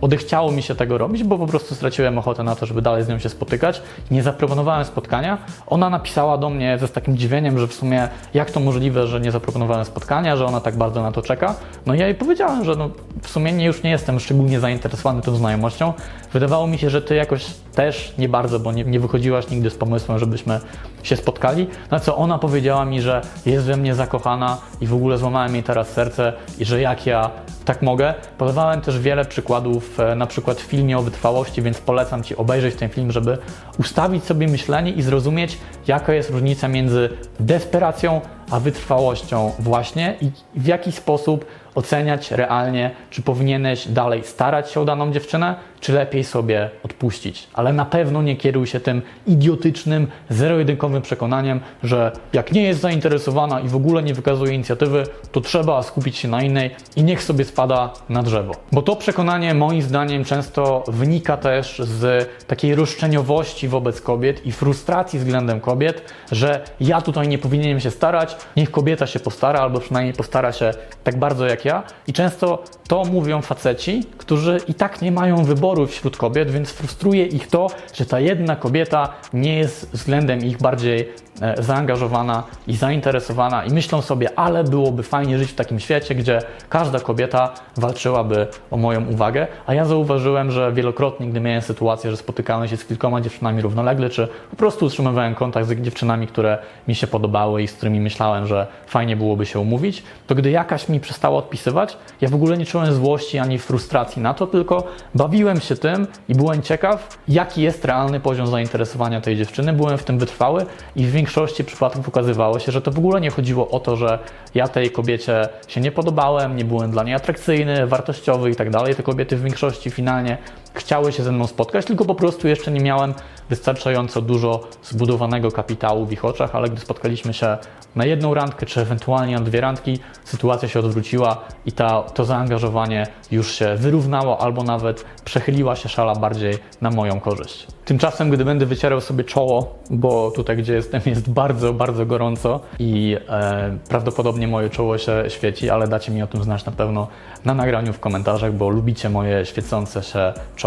odechciało 0.00 0.52
mi 0.52 0.62
się 0.62 0.74
tego 0.74 0.98
robić, 0.98 1.24
bo 1.24 1.38
po 1.38 1.46
prostu 1.46 1.74
straciłem 1.74 2.18
ochotę 2.18 2.42
na 2.42 2.56
to, 2.56 2.66
żeby 2.66 2.82
dalej 2.82 3.04
z 3.04 3.08
nią 3.08 3.18
się 3.18 3.28
spotykać. 3.28 3.82
Nie 4.10 4.22
zaproponowałem 4.22 4.84
spotkania. 4.84 5.38
Ona 5.66 5.90
napisała 5.90 6.38
do 6.38 6.50
mnie 6.50 6.78
ze 6.78 6.88
z 6.88 6.92
takim 6.92 7.16
dziwieniem, 7.16 7.58
że 7.58 7.66
w 7.66 7.74
sumie 7.74 8.08
jak 8.34 8.50
to 8.50 8.60
możliwe, 8.60 9.06
że 9.06 9.20
nie 9.20 9.32
zaproponowałem 9.32 9.84
spotkania, 9.84 10.36
że 10.36 10.46
ona 10.46 10.60
tak 10.60 10.76
bardzo 10.76 11.02
na 11.02 11.12
to 11.12 11.22
czeka. 11.22 11.54
No 11.86 11.94
i 11.94 11.98
ja 11.98 12.06
jej 12.06 12.14
powiedziałem, 12.14 12.64
że 12.64 12.76
no, 12.76 12.90
w 13.22 13.28
sumie 13.28 13.52
nie, 13.52 13.64
już 13.64 13.82
nie 13.82 13.90
jestem 13.90 14.20
szczególnie 14.20 14.60
zainteresowany 14.60 15.22
tą 15.22 15.36
znajomością. 15.36 15.92
Wydawało 16.36 16.66
mi 16.66 16.78
się, 16.78 16.90
że 16.90 17.02
ty 17.02 17.14
jakoś 17.14 17.46
też 17.74 18.14
nie 18.18 18.28
bardzo, 18.28 18.60
bo 18.60 18.72
nie, 18.72 18.84
nie 18.84 19.00
wychodziłaś 19.00 19.50
nigdy 19.50 19.70
z 19.70 19.74
pomysłem, 19.74 20.18
żebyśmy 20.18 20.60
się 21.02 21.16
spotkali. 21.16 21.66
Na 21.90 22.00
co 22.00 22.16
ona 22.16 22.38
powiedziała 22.38 22.84
mi, 22.84 23.00
że 23.00 23.20
jest 23.46 23.66
we 23.66 23.76
mnie 23.76 23.94
zakochana 23.94 24.58
i 24.80 24.86
w 24.86 24.94
ogóle 24.94 25.18
złamałem 25.18 25.54
jej 25.54 25.62
teraz 25.62 25.88
serce 25.88 26.32
i 26.58 26.64
że 26.64 26.80
jak 26.80 27.06
ja 27.06 27.30
tak 27.64 27.82
mogę. 27.82 28.14
Podawałem 28.38 28.80
też 28.80 28.98
wiele 28.98 29.24
przykładów, 29.24 30.00
e, 30.00 30.14
na 30.14 30.26
przykład 30.26 30.60
w 30.60 30.62
filmie 30.62 30.98
o 30.98 31.02
wytrwałości, 31.02 31.62
więc 31.62 31.78
polecam 31.78 32.22
Ci 32.22 32.36
obejrzeć 32.36 32.74
ten 32.74 32.88
film, 32.88 33.12
żeby 33.12 33.38
ustawić 33.78 34.24
sobie 34.24 34.48
myślenie 34.48 34.90
i 34.90 35.02
zrozumieć, 35.02 35.58
jaka 35.86 36.14
jest 36.14 36.30
różnica 36.30 36.68
między 36.68 37.08
desperacją 37.40 38.20
a 38.50 38.60
wytrwałością 38.60 39.52
właśnie 39.58 40.14
i 40.20 40.30
w 40.60 40.66
jaki 40.66 40.92
sposób 40.92 41.44
oceniać 41.76 42.30
realnie, 42.30 42.90
czy 43.10 43.22
powinieneś 43.22 43.88
dalej 43.88 44.24
starać 44.24 44.70
się 44.70 44.80
o 44.80 44.84
daną 44.84 45.12
dziewczynę, 45.12 45.54
czy 45.80 45.92
lepiej 45.92 46.24
sobie 46.24 46.70
odpuścić. 46.82 47.48
Ale 47.54 47.72
na 47.72 47.84
pewno 47.84 48.22
nie 48.22 48.36
kieruj 48.36 48.66
się 48.66 48.80
tym 48.80 49.02
idiotycznym, 49.26 50.06
zero-jedynkowym 50.30 51.02
przekonaniem, 51.02 51.60
że 51.82 52.12
jak 52.32 52.52
nie 52.52 52.62
jest 52.62 52.80
zainteresowana 52.80 53.60
i 53.60 53.68
w 53.68 53.76
ogóle 53.76 54.02
nie 54.02 54.14
wykazuje 54.14 54.54
inicjatywy, 54.54 55.04
to 55.32 55.40
trzeba 55.40 55.82
skupić 55.82 56.16
się 56.16 56.28
na 56.28 56.42
innej 56.42 56.70
i 56.96 57.02
niech 57.02 57.22
sobie 57.22 57.44
spada 57.44 57.92
na 58.08 58.22
drzewo. 58.22 58.52
Bo 58.72 58.82
to 58.82 58.96
przekonanie 58.96 59.54
moim 59.54 59.82
zdaniem 59.82 60.24
często 60.24 60.84
wynika 60.88 61.36
też 61.36 61.78
z 61.78 62.28
takiej 62.46 62.74
roszczeniowości 62.74 63.68
wobec 63.68 64.00
kobiet 64.00 64.46
i 64.46 64.52
frustracji 64.52 65.18
względem 65.18 65.60
kobiet, 65.60 66.12
że 66.32 66.64
ja 66.80 67.00
tutaj 67.00 67.28
nie 67.28 67.38
powinienem 67.38 67.80
się 67.80 67.90
starać, 67.90 68.35
niech 68.56 68.70
kobieta 68.70 69.06
się 69.06 69.20
postara, 69.20 69.60
albo 69.60 69.80
przynajmniej 69.80 70.14
postara 70.14 70.52
się 70.52 70.70
tak 71.04 71.18
bardzo 71.18 71.46
jak 71.46 71.64
ja. 71.64 71.82
I 72.06 72.12
często 72.12 72.64
to 72.88 73.04
mówią 73.04 73.42
faceci, 73.42 74.04
którzy 74.18 74.60
i 74.68 74.74
tak 74.74 75.02
nie 75.02 75.12
mają 75.12 75.44
wyboru 75.44 75.86
wśród 75.86 76.16
kobiet, 76.16 76.50
więc 76.50 76.70
frustruje 76.70 77.26
ich 77.26 77.48
to, 77.48 77.66
że 77.94 78.06
ta 78.06 78.20
jedna 78.20 78.56
kobieta 78.56 79.08
nie 79.32 79.58
jest 79.58 79.92
względem 79.92 80.44
ich 80.44 80.58
bardziej 80.58 81.08
e, 81.42 81.62
zaangażowana 81.62 82.42
i 82.66 82.76
zainteresowana 82.76 83.64
i 83.64 83.72
myślą 83.72 84.02
sobie, 84.02 84.38
ale 84.38 84.64
byłoby 84.64 85.02
fajnie 85.02 85.38
żyć 85.38 85.50
w 85.50 85.54
takim 85.54 85.80
świecie, 85.80 86.14
gdzie 86.14 86.42
każda 86.68 87.00
kobieta 87.00 87.54
walczyłaby 87.76 88.46
o 88.70 88.76
moją 88.76 89.06
uwagę, 89.06 89.46
a 89.66 89.74
ja 89.74 89.84
zauważyłem, 89.84 90.50
że 90.50 90.72
wielokrotnie, 90.72 91.26
gdy 91.26 91.40
miałem 91.40 91.62
sytuację, 91.62 92.10
że 92.10 92.16
spotykałem 92.16 92.68
się 92.68 92.76
z 92.76 92.84
kilkoma 92.84 93.20
dziewczynami 93.20 93.62
równolegle, 93.62 94.10
czy 94.10 94.28
po 94.50 94.56
prostu 94.56 94.86
utrzymywałem 94.86 95.34
kontakt 95.34 95.68
z 95.68 95.80
dziewczynami, 95.80 96.26
które 96.26 96.58
mi 96.88 96.94
się 96.94 97.06
podobały 97.06 97.62
i 97.62 97.68
z 97.68 97.72
którymi 97.72 98.00
myślałem, 98.00 98.25
że 98.46 98.66
fajnie 98.86 99.16
byłoby 99.16 99.46
się 99.46 99.60
umówić, 99.60 100.02
to 100.26 100.34
gdy 100.34 100.50
jakaś 100.50 100.88
mi 100.88 101.00
przestała 101.00 101.38
odpisywać, 101.38 101.96
ja 102.20 102.28
w 102.28 102.34
ogóle 102.34 102.58
nie 102.58 102.66
czułem 102.66 102.94
złości 102.94 103.38
ani 103.38 103.58
frustracji 103.58 104.22
na 104.22 104.34
to, 104.34 104.46
tylko 104.46 104.84
bawiłem 105.14 105.60
się 105.60 105.76
tym 105.76 106.06
i 106.28 106.34
byłem 106.34 106.62
ciekaw, 106.62 107.18
jaki 107.28 107.62
jest 107.62 107.84
realny 107.84 108.20
poziom 108.20 108.46
zainteresowania 108.46 109.20
tej 109.20 109.36
dziewczyny. 109.36 109.72
Byłem 109.72 109.98
w 109.98 110.04
tym 110.04 110.18
wytrwały 110.18 110.66
i 110.96 111.06
w 111.06 111.10
większości 111.10 111.64
przypadków 111.64 112.08
okazywało 112.08 112.58
się, 112.58 112.72
że 112.72 112.82
to 112.82 112.90
w 112.90 112.98
ogóle 112.98 113.20
nie 113.20 113.30
chodziło 113.30 113.70
o 113.70 113.80
to, 113.80 113.96
że 113.96 114.18
ja 114.54 114.68
tej 114.68 114.90
kobiecie 114.90 115.48
się 115.68 115.80
nie 115.80 115.92
podobałem, 115.92 116.56
nie 116.56 116.64
byłem 116.64 116.90
dla 116.90 117.02
niej 117.02 117.14
atrakcyjny, 117.14 117.86
wartościowy 117.86 118.50
i 118.50 118.56
tak 118.56 118.70
dalej. 118.70 118.94
Te 118.94 119.02
kobiety 119.02 119.36
w 119.36 119.42
większości 119.42 119.90
finalnie 119.90 120.38
chciały 120.76 121.12
się 121.12 121.22
ze 121.22 121.32
mną 121.32 121.46
spotkać, 121.46 121.86
tylko 121.86 122.04
po 122.04 122.14
prostu 122.14 122.48
jeszcze 122.48 122.70
nie 122.70 122.80
miałem 122.80 123.14
wystarczająco 123.50 124.22
dużo 124.22 124.68
zbudowanego 124.82 125.50
kapitału 125.50 126.06
w 126.06 126.12
ich 126.12 126.24
oczach, 126.24 126.54
ale 126.54 126.68
gdy 126.68 126.80
spotkaliśmy 126.80 127.34
się 127.34 127.58
na 127.96 128.04
jedną 128.04 128.34
randkę, 128.34 128.66
czy 128.66 128.80
ewentualnie 128.80 129.34
na 129.34 129.40
dwie 129.40 129.60
randki, 129.60 129.98
sytuacja 130.24 130.68
się 130.68 130.78
odwróciła 130.80 131.44
i 131.66 131.72
ta, 131.72 132.02
to 132.02 132.24
zaangażowanie 132.24 133.06
już 133.30 133.54
się 133.54 133.76
wyrównało, 133.76 134.40
albo 134.40 134.62
nawet 134.62 135.04
przechyliła 135.24 135.76
się 135.76 135.88
szala 135.88 136.14
bardziej 136.14 136.58
na 136.80 136.90
moją 136.90 137.20
korzyść. 137.20 137.66
Tymczasem, 137.84 138.30
gdy 138.30 138.44
będę 138.44 138.66
wycierał 138.66 139.00
sobie 139.00 139.24
czoło, 139.24 139.78
bo 139.90 140.30
tutaj, 140.30 140.56
gdzie 140.56 140.74
jestem, 140.74 141.00
jest 141.06 141.30
bardzo, 141.30 141.72
bardzo 141.72 142.06
gorąco 142.06 142.60
i 142.78 143.16
e, 143.28 143.78
prawdopodobnie 143.88 144.48
moje 144.48 144.70
czoło 144.70 144.98
się 144.98 145.24
świeci, 145.28 145.70
ale 145.70 145.88
dacie 145.88 146.12
mi 146.12 146.22
o 146.22 146.26
tym 146.26 146.42
znać 146.42 146.64
na 146.64 146.72
pewno 146.72 147.08
na 147.44 147.54
nagraniu 147.54 147.92
w 147.92 148.00
komentarzach, 148.00 148.52
bo 148.52 148.68
lubicie 148.68 149.10
moje 149.10 149.46
świecące 149.46 150.02
się 150.02 150.32
czoło. 150.56 150.65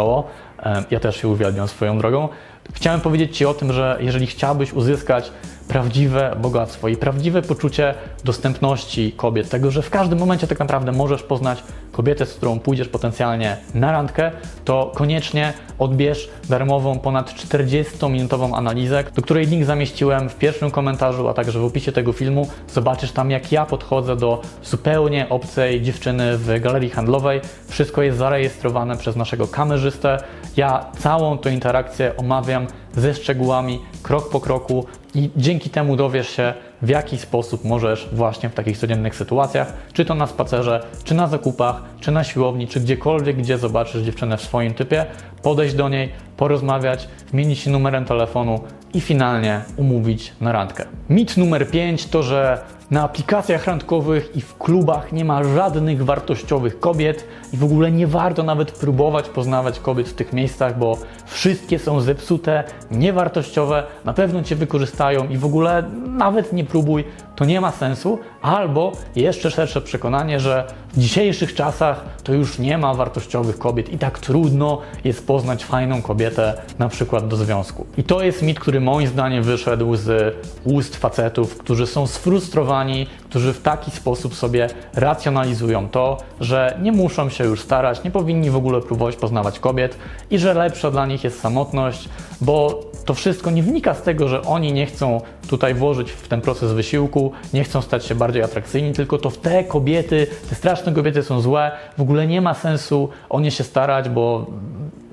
E, 0.63 0.83
ja 0.91 0.99
też 0.99 1.15
się 1.15 1.27
uwielbiam 1.27 1.67
swoją 1.67 1.97
drogą. 1.97 2.29
Chciałem 2.73 3.01
powiedzieć 3.01 3.37
Ci 3.37 3.45
o 3.45 3.53
tym, 3.53 3.73
że 3.73 3.97
jeżeli 4.01 4.27
chciałbyś 4.27 4.73
uzyskać 4.73 5.31
prawdziwe 5.67 6.35
bogactwo 6.41 6.87
i 6.87 6.97
prawdziwe 6.97 7.41
poczucie 7.41 7.93
dostępności 8.23 9.11
kobiet, 9.11 9.49
tego, 9.49 9.71
że 9.71 9.81
w 9.81 9.89
każdym 9.89 10.19
momencie 10.19 10.47
tak 10.47 10.59
naprawdę 10.59 10.91
możesz 10.91 11.23
poznać 11.23 11.63
kobietę, 11.99 12.25
z 12.25 12.33
którą 12.33 12.59
pójdziesz 12.59 12.87
potencjalnie 12.87 13.57
na 13.73 13.91
randkę, 13.91 14.31
to 14.65 14.91
koniecznie 14.95 15.53
odbierz 15.79 16.29
darmową 16.49 16.99
ponad 16.99 17.31
40-minutową 17.31 18.57
analizę, 18.57 19.03
do 19.15 19.21
której 19.21 19.45
link 19.45 19.65
zamieściłem 19.65 20.29
w 20.29 20.35
pierwszym 20.35 20.71
komentarzu, 20.71 21.27
a 21.27 21.33
także 21.33 21.59
w 21.59 21.63
opisie 21.63 21.91
tego 21.91 22.13
filmu. 22.13 22.47
Zobaczysz 22.67 23.11
tam, 23.11 23.31
jak 23.31 23.51
ja 23.51 23.65
podchodzę 23.65 24.15
do 24.15 24.41
zupełnie 24.63 25.29
obcej 25.29 25.81
dziewczyny 25.81 26.37
w 26.37 26.59
galerii 26.59 26.89
handlowej. 26.89 27.41
Wszystko 27.67 28.01
jest 28.01 28.17
zarejestrowane 28.17 28.97
przez 28.97 29.15
naszego 29.15 29.47
kamerzystę. 29.47 30.17
Ja 30.57 30.85
całą 30.99 31.37
tę 31.37 31.53
interakcję 31.53 32.17
omawiam 32.17 32.67
ze 32.95 33.13
szczegółami, 33.13 33.79
krok 34.03 34.29
po 34.29 34.39
kroku 34.39 34.85
i 35.15 35.29
dzięki 35.35 35.69
temu 35.69 35.95
dowiesz 35.95 36.29
się, 36.29 36.53
w 36.81 36.89
jaki 36.89 37.17
sposób 37.17 37.65
możesz 37.65 38.09
właśnie 38.11 38.49
w 38.49 38.53
takich 38.53 38.77
codziennych 38.77 39.15
sytuacjach, 39.15 39.73
czy 39.93 40.05
to 40.05 40.15
na 40.15 40.27
spacerze, 40.27 40.85
czy 41.03 41.13
na 41.13 41.27
zakupach, 41.27 41.81
czy 41.99 42.11
na 42.11 42.23
siłowni, 42.23 42.67
czy 42.67 42.79
gdziekolwiek, 42.79 43.37
gdzie 43.37 43.57
zobaczysz 43.57 44.03
dziewczynę 44.03 44.37
w 44.37 44.41
swoim 44.41 44.73
typie, 44.73 45.05
podejść 45.43 45.75
do 45.75 45.89
niej, 45.89 46.09
porozmawiać, 46.39 47.07
wymienić 47.31 47.59
się 47.59 47.71
numerem 47.71 48.05
telefonu 48.05 48.59
i 48.93 49.01
finalnie 49.01 49.61
umówić 49.77 50.33
na 50.41 50.51
randkę. 50.51 50.85
Mit 51.09 51.37
numer 51.37 51.71
5 51.71 52.05
to, 52.05 52.23
że 52.23 52.61
na 52.91 53.03
aplikacjach 53.03 53.65
randkowych 53.65 54.35
i 54.35 54.41
w 54.41 54.57
klubach 54.57 55.11
nie 55.11 55.25
ma 55.25 55.43
żadnych 55.43 56.05
wartościowych 56.05 56.79
kobiet 56.79 57.25
i 57.53 57.57
w 57.57 57.63
ogóle 57.63 57.91
nie 57.91 58.07
warto 58.07 58.43
nawet 58.43 58.71
próbować 58.71 59.29
poznawać 59.29 59.79
kobiet 59.79 60.09
w 60.09 60.13
tych 60.13 60.33
miejscach, 60.33 60.77
bo 60.77 60.97
wszystkie 61.25 61.79
są 61.79 62.01
zepsute, 62.01 62.63
niewartościowe, 62.91 63.83
na 64.05 64.13
pewno 64.13 64.43
cię 64.43 64.55
wykorzystają 64.55 65.27
i 65.27 65.37
w 65.37 65.45
ogóle 65.45 65.83
nawet 66.07 66.53
nie 66.53 66.63
próbuj, 66.63 67.03
to 67.39 67.45
nie 67.45 67.61
ma 67.61 67.71
sensu. 67.71 68.19
Albo 68.41 68.91
jeszcze 69.15 69.51
szersze 69.51 69.81
przekonanie, 69.81 70.39
że 70.39 70.67
w 70.93 70.99
dzisiejszych 70.99 71.55
czasach 71.55 72.05
to 72.23 72.33
już 72.33 72.59
nie 72.59 72.77
ma 72.77 72.93
wartościowych 72.93 73.59
kobiet 73.59 73.93
i 73.93 73.97
tak 73.97 74.19
trudno 74.19 74.81
jest 75.03 75.27
poznać 75.27 75.65
fajną 75.65 76.01
kobietę, 76.01 76.53
na 76.79 76.89
przykład 76.89 77.27
do 77.27 77.37
związku. 77.37 77.85
I 77.97 78.03
to 78.03 78.23
jest 78.23 78.41
mit, 78.41 78.59
który 78.59 78.79
moim 78.81 79.07
zdaniem 79.07 79.43
wyszedł 79.43 79.95
z 79.95 80.35
ust 80.63 80.95
facetów, 80.95 81.57
którzy 81.57 81.87
są 81.87 82.07
sfrustrowani, 82.07 83.07
którzy 83.29 83.53
w 83.53 83.61
taki 83.61 83.91
sposób 83.91 84.35
sobie 84.35 84.67
racjonalizują 84.93 85.89
to, 85.89 86.17
że 86.39 86.77
nie 86.81 86.91
muszą 86.91 87.29
się 87.29 87.43
już 87.43 87.61
starać, 87.61 88.03
nie 88.03 88.11
powinni 88.11 88.49
w 88.49 88.55
ogóle 88.55 88.81
próbować 88.81 89.15
poznawać 89.15 89.59
kobiet 89.59 89.97
i 90.31 90.39
że 90.39 90.53
lepsza 90.53 90.91
dla 90.91 91.05
nich 91.05 91.23
jest 91.23 91.39
samotność, 91.39 92.09
bo 92.41 92.88
to 93.05 93.13
wszystko 93.13 93.51
nie 93.51 93.63
wynika 93.63 93.93
z 93.93 94.01
tego, 94.01 94.27
że 94.27 94.41
oni 94.41 94.73
nie 94.73 94.85
chcą 94.85 95.21
tutaj 95.47 95.73
włożyć 95.73 96.11
w 96.11 96.27
ten 96.27 96.41
proces 96.41 96.71
wysiłku, 96.71 97.31
nie 97.53 97.63
chcą 97.63 97.81
stać 97.81 98.05
się 98.05 98.15
bardziej 98.15 98.43
atrakcyjni, 98.43 98.93
tylko 98.93 99.17
to 99.17 99.29
w 99.29 99.37
te 99.37 99.63
kobiety, 99.63 100.27
te 100.49 100.55
straszne 100.55 100.93
kobiety 100.93 101.23
są 101.23 101.41
złe, 101.41 101.71
w 101.97 102.01
ogóle 102.01 102.27
nie 102.27 102.41
ma 102.41 102.53
sensu 102.53 103.09
o 103.29 103.39
nie 103.39 103.51
się 103.51 103.63
starać, 103.63 104.09
bo 104.09 104.45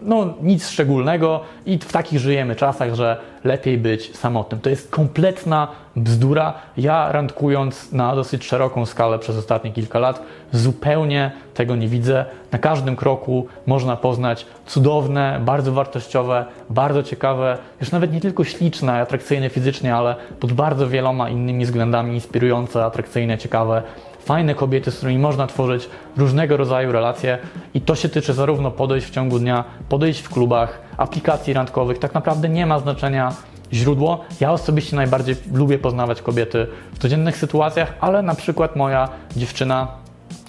no 0.07 0.35
nic 0.43 0.69
szczególnego 0.69 1.41
i 1.67 1.79
w 1.79 1.93
takich 1.93 2.19
żyjemy 2.19 2.57
czasach, 2.57 2.95
że 2.95 3.17
lepiej 3.45 3.79
być 3.79 4.17
samotnym. 4.17 4.61
To 4.61 4.71
jest 4.71 4.91
kompletna 4.91 5.69
bzdura. 5.97 6.55
Ja 6.77 7.13
randkując 7.13 7.93
na 7.93 8.15
dosyć 8.15 8.45
szeroką 8.45 8.87
skalę 8.87 9.19
przez 9.19 9.37
ostatnie 9.37 9.73
kilka 9.73 9.99
lat, 9.99 10.23
zupełnie 10.53 11.31
tego 11.55 11.77
nie 11.77 11.89
widzę. 11.89 12.25
Na 12.53 12.59
każdym 12.59 12.97
kroku 12.97 13.47
można 13.67 13.97
poznać 13.97 14.47
cudowne, 14.67 15.41
bardzo 15.45 15.73
wartościowe, 15.73 16.45
bardzo 16.71 17.03
ciekawe, 17.03 17.59
już 17.81 17.93
nawet 17.93 18.13
nie 18.13 18.21
tylko 18.21 18.45
śliczne, 18.45 19.01
atrakcyjne 19.01 19.51
fizycznie, 19.51 19.95
ale 19.95 20.17
pod 20.41 20.53
bardzo 20.53 20.89
wieloma 20.89 21.29
innymi 21.29 21.65
względami 21.65 22.15
inspirujące, 22.15 22.85
atrakcyjne, 22.85 23.39
ciekawe 23.39 23.83
fajne 24.27 24.55
kobiety, 24.55 24.91
z 24.91 24.97
którymi 24.97 25.19
można 25.19 25.47
tworzyć 25.47 25.89
różnego 26.17 26.57
rodzaju 26.57 26.93
relacje 26.93 27.39
i 27.75 27.81
to 27.81 27.95
się 27.95 28.09
tyczy 28.09 28.33
zarówno 28.35 28.71
podejść 28.71 29.07
w 29.07 29.11
ciągu 29.11 29.39
dnia, 29.39 29.65
podejść 29.89 30.21
w 30.21 30.29
klubach, 30.29 30.81
aplikacji 30.97 31.53
randkowych. 31.53 31.99
Tak 31.99 32.15
naprawdę 32.15 32.49
nie 32.49 32.67
ma 32.67 32.79
znaczenia 32.79 33.33
źródło. 33.73 34.25
Ja 34.41 34.53
osobiście 34.53 34.97
najbardziej 34.97 35.37
lubię 35.53 35.79
poznawać 35.79 36.23
kobiety 36.23 36.67
w 36.95 36.99
codziennych 36.99 37.37
sytuacjach, 37.37 37.95
ale 38.01 38.23
na 38.23 38.35
przykład 38.35 38.77
moja 38.77 39.09
dziewczyna, 39.37 39.89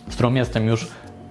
z 0.10 0.14
którą 0.14 0.34
jestem 0.34 0.68
już 0.68 0.88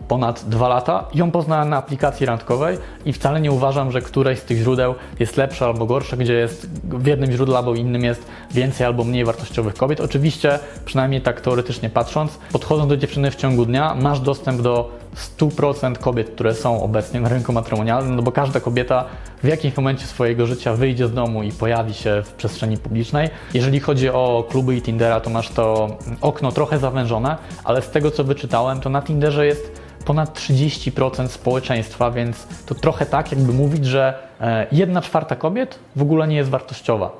ponad 0.08 0.44
dwa 0.48 0.68
lata. 0.68 1.04
Ją 1.14 1.30
poznałem 1.30 1.68
na 1.68 1.76
aplikacji 1.76 2.26
randkowej 2.26 2.78
i 3.04 3.12
wcale 3.12 3.40
nie 3.40 3.52
uważam, 3.52 3.92
że 3.92 4.00
któreś 4.00 4.38
z 4.38 4.44
tych 4.44 4.58
źródeł 4.58 4.94
jest 5.20 5.36
lepsze 5.36 5.64
albo 5.64 5.86
gorsze, 5.86 6.16
gdzie 6.16 6.32
jest 6.32 6.70
w 6.84 7.06
jednym 7.06 7.32
źródle 7.32 7.58
albo 7.58 7.74
innym 7.74 8.04
jest 8.04 8.26
więcej 8.50 8.86
albo 8.86 9.04
mniej 9.04 9.24
wartościowych 9.24 9.74
kobiet. 9.74 10.00
Oczywiście, 10.00 10.58
przynajmniej 10.84 11.20
tak 11.20 11.40
teoretycznie 11.40 11.90
patrząc, 11.90 12.38
podchodząc 12.52 12.88
do 12.88 12.96
dziewczyny 12.96 13.30
w 13.30 13.36
ciągu 13.36 13.66
dnia, 13.66 13.94
masz 13.94 14.20
dostęp 14.20 14.62
do 14.62 14.90
100% 15.38 15.98
kobiet, 15.98 16.30
które 16.30 16.54
są 16.54 16.82
obecnie 16.82 17.20
na 17.20 17.28
rynku 17.28 17.52
matrymonialnym, 17.52 18.16
no 18.16 18.22
bo 18.22 18.32
każda 18.32 18.60
kobieta 18.60 19.04
w 19.42 19.46
jakimś 19.46 19.76
momencie 19.76 20.06
swojego 20.06 20.46
życia 20.46 20.74
wyjdzie 20.74 21.06
z 21.06 21.12
domu 21.12 21.42
i 21.42 21.52
pojawi 21.52 21.94
się 21.94 22.22
w 22.24 22.32
przestrzeni 22.32 22.76
publicznej. 22.76 23.28
Jeżeli 23.54 23.80
chodzi 23.80 24.08
o 24.08 24.44
kluby 24.50 24.76
i 24.76 24.82
Tindera, 24.82 25.20
to 25.20 25.30
masz 25.30 25.48
to 25.48 25.88
okno 26.20 26.52
trochę 26.52 26.78
zawężone, 26.78 27.36
ale 27.64 27.82
z 27.82 27.90
tego 27.90 28.10
co 28.10 28.24
wyczytałem, 28.24 28.80
to 28.80 28.90
na 28.90 29.02
Tinderze 29.02 29.46
jest 29.46 29.85
ponad 30.06 30.38
30% 30.38 31.28
społeczeństwa, 31.28 32.10
więc 32.10 32.46
to 32.66 32.74
trochę 32.74 33.06
tak, 33.06 33.32
jakby 33.32 33.52
mówić, 33.52 33.84
że 33.84 34.18
e, 34.40 34.66
jedna 34.72 35.02
czwarta 35.02 35.36
kobiet 35.36 35.78
w 35.96 36.02
ogóle 36.02 36.28
nie 36.28 36.36
jest 36.36 36.50
wartościowa. 36.50 37.10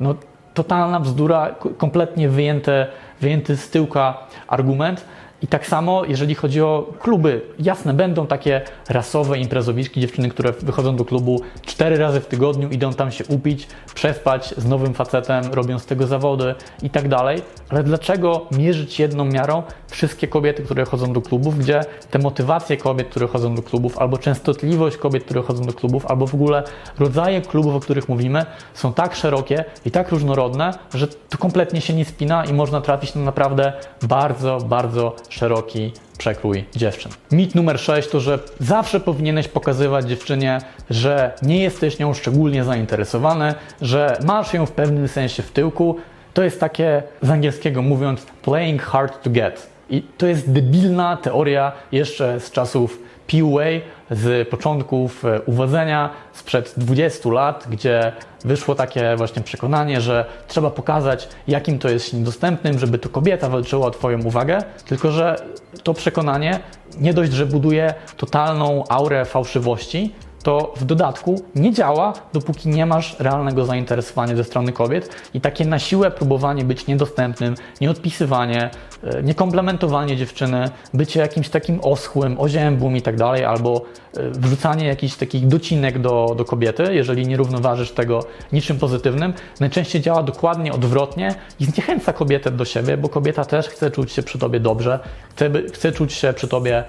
No, 0.00 0.14
totalna 0.54 1.00
bzdura, 1.00 1.54
kompletnie 1.78 2.28
wyjęte, 2.28 2.86
wyjęty 3.20 3.56
z 3.56 3.70
tyłka 3.70 4.18
argument. 4.48 5.04
I 5.42 5.46
tak 5.46 5.66
samo, 5.66 6.04
jeżeli 6.04 6.34
chodzi 6.34 6.60
o 6.60 6.92
kluby, 6.98 7.40
jasne, 7.58 7.94
będą 7.94 8.26
takie 8.26 8.60
rasowe 8.88 9.38
imprezowiczki, 9.38 10.00
dziewczyny, 10.00 10.28
które 10.28 10.52
wychodzą 10.52 10.96
do 10.96 11.04
klubu 11.04 11.40
cztery 11.66 11.96
razy 11.96 12.20
w 12.20 12.26
tygodniu, 12.26 12.68
idą 12.68 12.92
tam 12.92 13.12
się 13.12 13.24
upić, 13.24 13.66
przespać 13.94 14.54
z 14.56 14.66
nowym 14.66 14.94
facetem, 14.94 15.44
robią 15.52 15.78
z 15.78 15.86
tego 15.86 16.06
zawody 16.06 16.54
i 16.82 16.90
tak 16.90 17.08
dalej. 17.08 17.42
Ale 17.68 17.82
dlaczego 17.82 18.46
mierzyć 18.58 19.00
jedną 19.00 19.24
miarą 19.24 19.62
wszystkie 19.88 20.28
kobiety, 20.28 20.62
które 20.62 20.84
chodzą 20.84 21.12
do 21.12 21.20
klubów, 21.20 21.58
gdzie 21.58 21.80
te 22.10 22.18
motywacje 22.18 22.76
kobiet, 22.76 23.08
które 23.08 23.26
chodzą 23.26 23.54
do 23.54 23.62
klubów, 23.62 23.98
albo 23.98 24.18
częstotliwość 24.18 24.96
kobiet, 24.96 25.24
które 25.24 25.42
chodzą 25.42 25.64
do 25.64 25.72
klubów, 25.72 26.06
albo 26.06 26.26
w 26.26 26.34
ogóle 26.34 26.62
rodzaje 26.98 27.40
klubów, 27.40 27.74
o 27.74 27.80
których 27.80 28.08
mówimy, 28.08 28.46
są 28.74 28.92
tak 28.92 29.14
szerokie 29.14 29.64
i 29.84 29.90
tak 29.90 30.10
różnorodne, 30.10 30.70
że 30.94 31.08
to 31.08 31.38
kompletnie 31.38 31.80
się 31.80 31.94
nie 31.94 32.04
spina 32.04 32.44
i 32.44 32.52
można 32.52 32.80
trafić 32.80 33.14
na 33.14 33.22
naprawdę 33.22 33.72
bardzo, 34.02 34.58
bardzo 34.58 35.16
szeroki 35.28 35.92
przekrój 36.18 36.64
dziewczyn. 36.76 37.12
Mit 37.32 37.54
numer 37.54 37.80
6 37.80 38.08
to, 38.08 38.20
że 38.20 38.38
zawsze 38.60 39.00
powinieneś 39.00 39.48
pokazywać 39.48 40.08
dziewczynie, 40.08 40.58
że 40.90 41.32
nie 41.42 41.62
jesteś 41.62 41.98
nią 41.98 42.14
szczególnie 42.14 42.64
zainteresowany, 42.64 43.54
że 43.82 44.18
masz 44.24 44.54
ją 44.54 44.66
w 44.66 44.72
pewnym 44.72 45.08
sensie 45.08 45.42
w 45.42 45.50
tyłku. 45.50 45.96
To 46.34 46.42
jest 46.42 46.60
takie 46.60 47.02
z 47.22 47.30
angielskiego 47.30 47.82
mówiąc 47.82 48.26
playing 48.42 48.82
hard 48.82 49.22
to 49.22 49.30
get. 49.30 49.66
I 49.90 50.02
to 50.18 50.26
jest 50.26 50.52
debilna 50.52 51.16
teoria 51.16 51.72
jeszcze 51.92 52.40
z 52.40 52.50
czasów 52.50 52.98
PUA, 53.26 53.64
z 54.10 54.48
początków 54.48 55.24
e, 55.24 55.40
uwodzenia 55.42 56.10
sprzed 56.32 56.74
20 56.76 57.30
lat, 57.30 57.66
gdzie 57.70 58.12
wyszło 58.44 58.74
takie 58.74 59.16
właśnie 59.16 59.42
przekonanie, 59.42 60.00
że 60.00 60.24
trzeba 60.48 60.70
pokazać, 60.70 61.28
jakim 61.48 61.78
to 61.78 61.88
jest 61.88 62.12
niedostępnym, 62.12 62.78
żeby 62.78 62.98
to 62.98 63.08
kobieta 63.08 63.48
walczyła 63.48 63.86
o 63.86 63.90
Twoją 63.90 64.22
uwagę, 64.22 64.62
tylko 64.86 65.10
że 65.10 65.36
to 65.82 65.94
przekonanie 65.94 66.60
nie 67.00 67.14
dość, 67.14 67.32
że 67.32 67.46
buduje 67.46 67.94
totalną 68.16 68.84
aurę 68.88 69.24
fałszywości, 69.24 70.14
to 70.46 70.72
w 70.76 70.84
dodatku 70.84 71.42
nie 71.54 71.72
działa, 71.72 72.12
dopóki 72.32 72.68
nie 72.68 72.86
masz 72.86 73.16
realnego 73.18 73.64
zainteresowania 73.64 74.36
ze 74.36 74.44
strony 74.44 74.72
kobiet 74.72 75.16
i 75.34 75.40
takie 75.40 75.64
na 75.64 75.78
siłę 75.78 76.10
próbowanie 76.10 76.64
być 76.64 76.86
niedostępnym, 76.86 77.54
nieodpisywanie, 77.80 78.70
e, 79.02 79.22
niekomplementowanie 79.22 80.16
dziewczyny, 80.16 80.70
bycie 80.94 81.20
jakimś 81.20 81.48
takim 81.48 81.80
oschłym, 81.82 82.40
oziębłym 82.40 82.96
i 82.96 83.02
tak 83.02 83.16
dalej, 83.16 83.44
albo 83.44 83.82
e, 84.16 84.30
wrzucanie 84.30 84.86
jakichś 84.86 85.14
takich 85.16 85.46
docinek 85.46 85.98
do, 85.98 86.34
do 86.36 86.44
kobiety, 86.44 86.94
jeżeli 86.94 87.26
nie 87.26 87.36
równoważysz 87.36 87.92
tego 87.92 88.20
niczym 88.52 88.78
pozytywnym, 88.78 89.32
najczęściej 89.60 90.02
działa 90.02 90.22
dokładnie 90.22 90.72
odwrotnie 90.72 91.34
i 91.60 91.64
zniechęca 91.64 92.12
kobietę 92.12 92.50
do 92.50 92.64
siebie, 92.64 92.96
bo 92.96 93.08
kobieta 93.08 93.44
też 93.44 93.68
chce 93.68 93.90
czuć 93.90 94.12
się 94.12 94.22
przy 94.22 94.38
tobie 94.38 94.60
dobrze, 94.60 94.98
chce, 95.30 95.50
chce 95.72 95.92
czuć 95.92 96.12
się 96.12 96.32
przy 96.32 96.48
tobie 96.48 96.84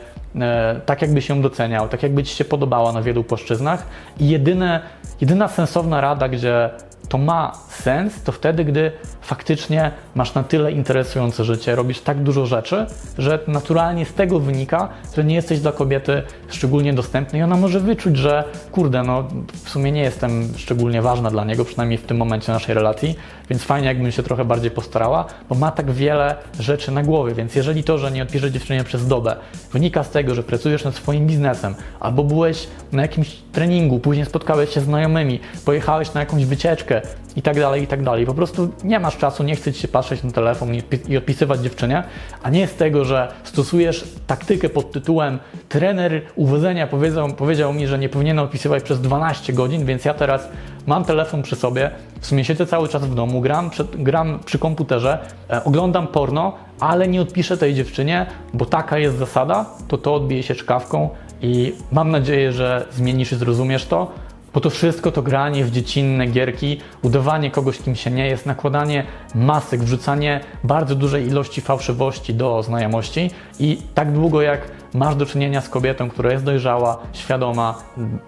tak 0.85 1.01
jakby 1.01 1.21
się 1.21 1.41
doceniał, 1.41 1.89
tak 1.89 2.03
jakby 2.03 2.23
Ci 2.23 2.35
się 2.35 2.45
podobała 2.45 2.91
na 2.91 3.01
wielu 3.01 3.23
płaszczyznach. 3.23 3.87
I 4.19 4.29
jedyne, 4.29 4.79
jedyna 5.21 5.47
sensowna 5.47 6.01
rada, 6.01 6.29
gdzie 6.29 6.69
to 7.09 7.17
ma 7.17 7.51
sens, 7.69 8.23
to 8.23 8.31
wtedy, 8.31 8.65
gdy 8.65 8.91
faktycznie 9.21 9.91
masz 10.15 10.33
na 10.33 10.43
tyle 10.43 10.71
interesujące 10.71 11.43
życie, 11.43 11.75
robisz 11.75 12.01
tak 12.01 12.23
dużo 12.23 12.45
rzeczy, 12.45 12.85
że 13.17 13.39
naturalnie 13.47 14.05
z 14.05 14.13
tego 14.13 14.39
wynika, 14.39 14.89
że 15.15 15.23
nie 15.23 15.35
jesteś 15.35 15.59
dla 15.59 15.71
kobiety 15.71 16.23
szczególnie 16.49 16.93
dostępny 16.93 17.39
i 17.39 17.43
ona 17.43 17.55
może 17.55 17.79
wyczuć, 17.79 18.17
że 18.17 18.43
kurde, 18.71 19.03
no 19.03 19.27
w 19.53 19.69
sumie 19.69 19.91
nie 19.91 20.01
jestem 20.01 20.53
szczególnie 20.57 21.01
ważna 21.01 21.31
dla 21.31 21.45
niego, 21.45 21.65
przynajmniej 21.65 21.97
w 21.97 22.05
tym 22.05 22.17
momencie 22.17 22.51
naszej 22.51 22.75
relacji, 22.75 23.15
więc 23.49 23.63
fajnie 23.63 23.87
jakbym 23.87 24.11
się 24.11 24.23
trochę 24.23 24.45
bardziej 24.45 24.71
postarała, 24.71 25.25
bo 25.49 25.55
ma 25.55 25.71
tak 25.71 25.91
wiele 25.91 26.35
rzeczy 26.59 26.91
na 26.91 27.03
głowie, 27.03 27.33
więc 27.33 27.55
jeżeli 27.55 27.83
to, 27.83 27.97
że 27.97 28.11
nie 28.11 28.23
odpisze 28.23 28.51
dziewczynie 28.51 28.83
przez 28.83 29.07
dobę, 29.07 29.35
wynika 29.73 30.03
z 30.03 30.09
tego, 30.09 30.35
że 30.35 30.43
pracujesz 30.43 30.83
nad 30.83 30.95
swoim 30.95 31.27
biznesem, 31.27 31.75
albo 31.99 32.23
byłeś 32.23 32.67
na 32.91 33.01
jakimś 33.01 33.35
treningu, 33.51 33.99
później 33.99 34.25
spotkałeś 34.25 34.73
się 34.73 34.81
z 34.81 34.83
znajomymi, 34.83 35.39
pojechałeś 35.65 36.13
na 36.13 36.19
jakąś 36.19 36.45
wycieczkę 36.45 37.01
i 37.37 37.41
tak 37.41 37.59
dalej, 37.59 37.83
i 37.83 37.87
tak 37.87 38.03
dalej. 38.03 38.25
Po 38.25 38.33
prostu 38.33 38.69
nie 38.83 38.99
masz 38.99 39.17
czasu, 39.17 39.43
nie 39.43 39.55
chce 39.55 39.73
ci 39.73 39.81
się 39.81 39.87
patrzeć 39.87 40.23
na 40.23 40.31
telefon 40.31 40.69
i 41.09 41.17
odpisywać 41.17 41.59
dziewczynie, 41.59 42.03
a 42.43 42.49
nie 42.49 42.67
z 42.67 42.75
tego, 42.75 43.05
że 43.05 43.31
stosujesz 43.43 44.05
taktykę 44.27 44.69
pod 44.69 44.91
tytułem 44.91 45.39
trener 45.69 46.21
uwodzenia 46.35 46.87
powiedział, 46.87 47.33
powiedział 47.33 47.73
mi, 47.73 47.87
że 47.87 47.99
nie 47.99 48.09
powinienem 48.09 48.45
odpisywać 48.45 48.83
przez 48.83 49.01
12 49.01 49.53
godzin, 49.53 49.85
więc 49.85 50.05
ja 50.05 50.13
teraz 50.13 50.49
mam 50.87 51.05
telefon 51.05 51.41
przy 51.41 51.55
sobie, 51.55 51.91
w 52.21 52.25
sumie 52.25 52.45
siedzę 52.45 52.65
cały 52.65 52.87
czas 52.87 53.05
w 53.05 53.15
domu, 53.15 53.41
gram, 53.41 53.69
przed, 53.69 54.03
gram 54.03 54.39
przy 54.45 54.59
komputerze, 54.59 55.19
e, 55.49 55.63
oglądam 55.63 56.07
porno, 56.07 56.53
ale 56.79 57.07
nie 57.07 57.21
odpiszę 57.21 57.57
tej 57.57 57.73
dziewczynie, 57.73 58.25
bo 58.53 58.65
taka 58.65 58.97
jest 58.97 59.17
zasada, 59.17 59.65
to 59.87 59.97
to 59.97 60.15
odbije 60.15 60.43
się 60.43 60.55
czkawką 60.55 61.09
i 61.41 61.75
mam 61.91 62.11
nadzieję, 62.11 62.51
że 62.51 62.85
zmienisz 62.91 63.31
i 63.31 63.35
zrozumiesz 63.35 63.85
to. 63.85 64.11
Bo 64.57 64.61
to 64.61 64.69
wszystko 64.69 65.11
to 65.11 65.21
granie 65.21 65.65
w 65.65 65.71
dziecinne 65.71 66.27
gierki, 66.27 66.79
udawanie 67.01 67.51
kogoś, 67.51 67.77
kim 67.77 67.95
się 67.95 68.11
nie 68.11 68.27
jest, 68.27 68.45
nakładanie 68.45 69.03
masek, 69.35 69.83
wrzucanie 69.83 70.39
bardzo 70.63 70.95
dużej 70.95 71.27
ilości 71.27 71.61
fałszywości 71.61 72.33
do 72.33 72.63
znajomości 72.63 73.31
i 73.59 73.77
tak 73.95 74.11
długo 74.11 74.41
jak 74.41 74.61
masz 74.93 75.15
do 75.15 75.25
czynienia 75.25 75.61
z 75.61 75.69
kobietą, 75.69 76.09
która 76.09 76.31
jest 76.31 76.43
dojrzała, 76.43 76.97
świadoma, 77.13 77.83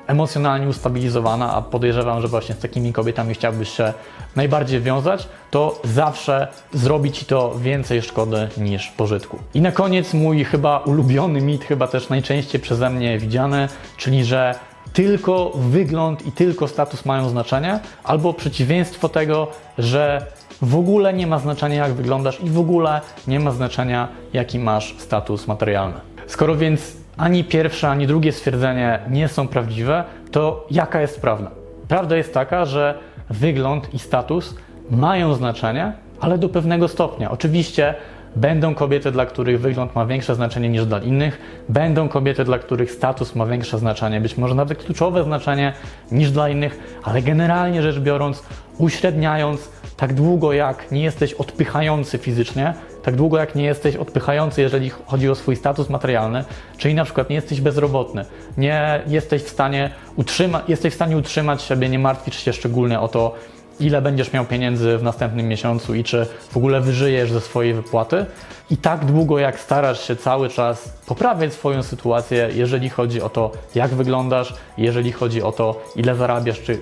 emocjonalnie 0.08 0.68
ustabilizowana, 0.68 1.54
a 1.54 1.62
podejrzewam, 1.62 2.22
że 2.22 2.28
właśnie 2.28 2.56
z 2.56 2.60
takimi 2.60 2.94
kobietami 2.94 3.34
chciałbyś 3.34 3.70
się 3.70 3.94
najbardziej 4.36 4.82
wiązać, 4.82 5.28
to 5.52 5.82
zawsze 5.84 6.48
zrobi 6.74 7.12
ci 7.12 7.26
to 7.26 7.56
więcej 7.60 8.02
szkody 8.02 8.48
niż 8.58 8.88
pożytku. 8.88 9.40
I 9.54 9.62
na 9.62 9.72
koniec 9.72 10.14
mój 10.14 10.44
chyba 10.44 10.78
ulubiony 10.78 11.42
mit, 11.42 11.66
chyba 11.66 11.88
też 11.88 12.10
najczęściej 12.10 12.62
przeze 12.62 12.90
mnie 12.90 13.20
widziany, 13.20 13.68
czyli 13.98 14.26
że 14.26 14.56
tylko 14.94 15.52
wygląd 15.56 16.28
i 16.28 16.32
tylko 16.32 16.68
status 16.68 17.06
mają 17.06 17.30
znaczenie, 17.30 17.80
albo 18.04 18.34
przeciwieństwo 18.34 19.10
tego, 19.10 19.48
że 19.78 20.26
w 20.62 20.76
ogóle 20.76 21.14
nie 21.14 21.28
ma 21.28 21.40
znaczenia, 21.40 21.76
jak 21.88 21.94
wyglądasz 21.94 22.42
i 22.44 22.50
w 22.50 22.60
ogóle 22.60 23.02
nie 23.28 23.40
ma 23.40 23.52
znaczenia, 23.52 24.08
jaki 24.34 24.60
masz 24.60 24.96
status 24.98 25.48
materialny. 25.48 26.00
Skoro 26.28 26.56
więc 26.56 26.98
ani 27.18 27.44
pierwsze, 27.44 27.90
ani 27.90 28.08
drugie 28.08 28.32
stwierdzenie 28.32 29.00
nie 29.10 29.28
są 29.28 29.48
prawdziwe, 29.48 30.04
to 30.32 30.68
jaka 30.72 31.02
jest 31.02 31.22
prawda? 31.22 31.52
Prawda 31.88 32.18
jest 32.18 32.34
taka, 32.34 32.66
że 32.66 33.00
wygląd 33.30 33.94
i 33.94 34.00
status 34.00 34.56
mają 34.92 35.34
znaczenie, 35.34 35.94
ale 36.20 36.38
do 36.38 36.50
pewnego 36.50 36.88
stopnia. 36.88 37.32
Oczywiście 37.32 37.96
Będą 38.36 38.76
kobiety, 38.76 39.12
dla 39.12 39.26
których 39.26 39.62
wygląd 39.62 39.96
ma 39.96 40.06
większe 40.06 40.36
znaczenie 40.36 40.70
niż 40.70 40.86
dla 40.86 41.00
innych, 41.00 41.38
będą 41.70 42.10
kobiety, 42.10 42.44
dla 42.44 42.60
których 42.60 42.92
status 42.92 43.36
ma 43.36 43.46
większe 43.46 43.80
znaczenie, 43.80 44.22
być 44.22 44.38
może 44.38 44.56
nawet 44.56 44.84
kluczowe 44.84 45.24
znaczenie 45.24 45.74
niż 46.12 46.32
dla 46.32 46.50
innych, 46.50 47.00
ale 47.04 47.22
generalnie 47.22 47.82
rzecz 47.82 48.00
biorąc, 48.00 48.44
uśredniając, 48.78 49.70
tak 49.98 50.14
długo 50.14 50.54
jak 50.54 50.92
nie 50.92 51.04
jesteś 51.04 51.34
odpychający 51.34 52.18
fizycznie, 52.18 52.74
tak 53.04 53.16
długo 53.16 53.38
jak 53.38 53.56
nie 53.56 53.64
jesteś 53.64 53.96
odpychający, 53.96 54.62
jeżeli 54.62 54.90
chodzi 54.90 55.30
o 55.30 55.36
swój 55.36 55.56
status 55.56 55.90
materialny, 55.90 56.44
czyli 56.78 56.94
na 56.94 57.06
przykład 57.06 57.30
nie 57.30 57.36
jesteś 57.36 57.62
bezrobotny, 57.62 58.26
nie 58.58 59.02
jesteś 59.08 59.44
w 59.44 59.50
stanie, 59.50 59.90
utrzyma- 60.18 60.62
jesteś 60.68 60.94
w 60.94 60.96
stanie 60.96 61.18
utrzymać 61.18 61.62
siebie, 61.62 61.90
nie 61.90 62.00
martwisz 62.00 62.40
się 62.46 62.54
szczególnie 62.54 63.00
o 63.00 63.08
to, 63.08 63.36
ile 63.80 64.02
będziesz 64.02 64.34
miał 64.34 64.46
pieniędzy 64.46 64.98
w 64.98 65.04
następnym 65.04 65.48
miesiącu 65.48 65.96
i 65.96 66.04
czy 66.04 66.28
w 66.50 66.58
ogóle 66.58 66.82
wyżyjesz 66.82 67.32
ze 67.32 67.42
swojej 67.42 67.74
wypłaty. 67.74 68.26
I 68.70 68.78
tak 68.78 69.06
długo, 69.06 69.40
jak 69.40 69.60
starasz 69.60 70.08
się 70.08 70.16
cały 70.16 70.50
czas 70.50 70.94
poprawiać 71.06 71.54
swoją 71.54 71.84
sytuację, 71.84 72.50
jeżeli 72.54 72.90
chodzi 72.90 73.22
o 73.22 73.30
to, 73.30 73.52
jak 73.76 73.92
wyglądasz, 73.92 74.54
jeżeli 74.78 75.12
chodzi 75.12 75.44
o 75.44 75.52
to, 75.52 75.82
ile 75.96 76.16
zarabiasz, 76.16 76.62
czy 76.62 76.80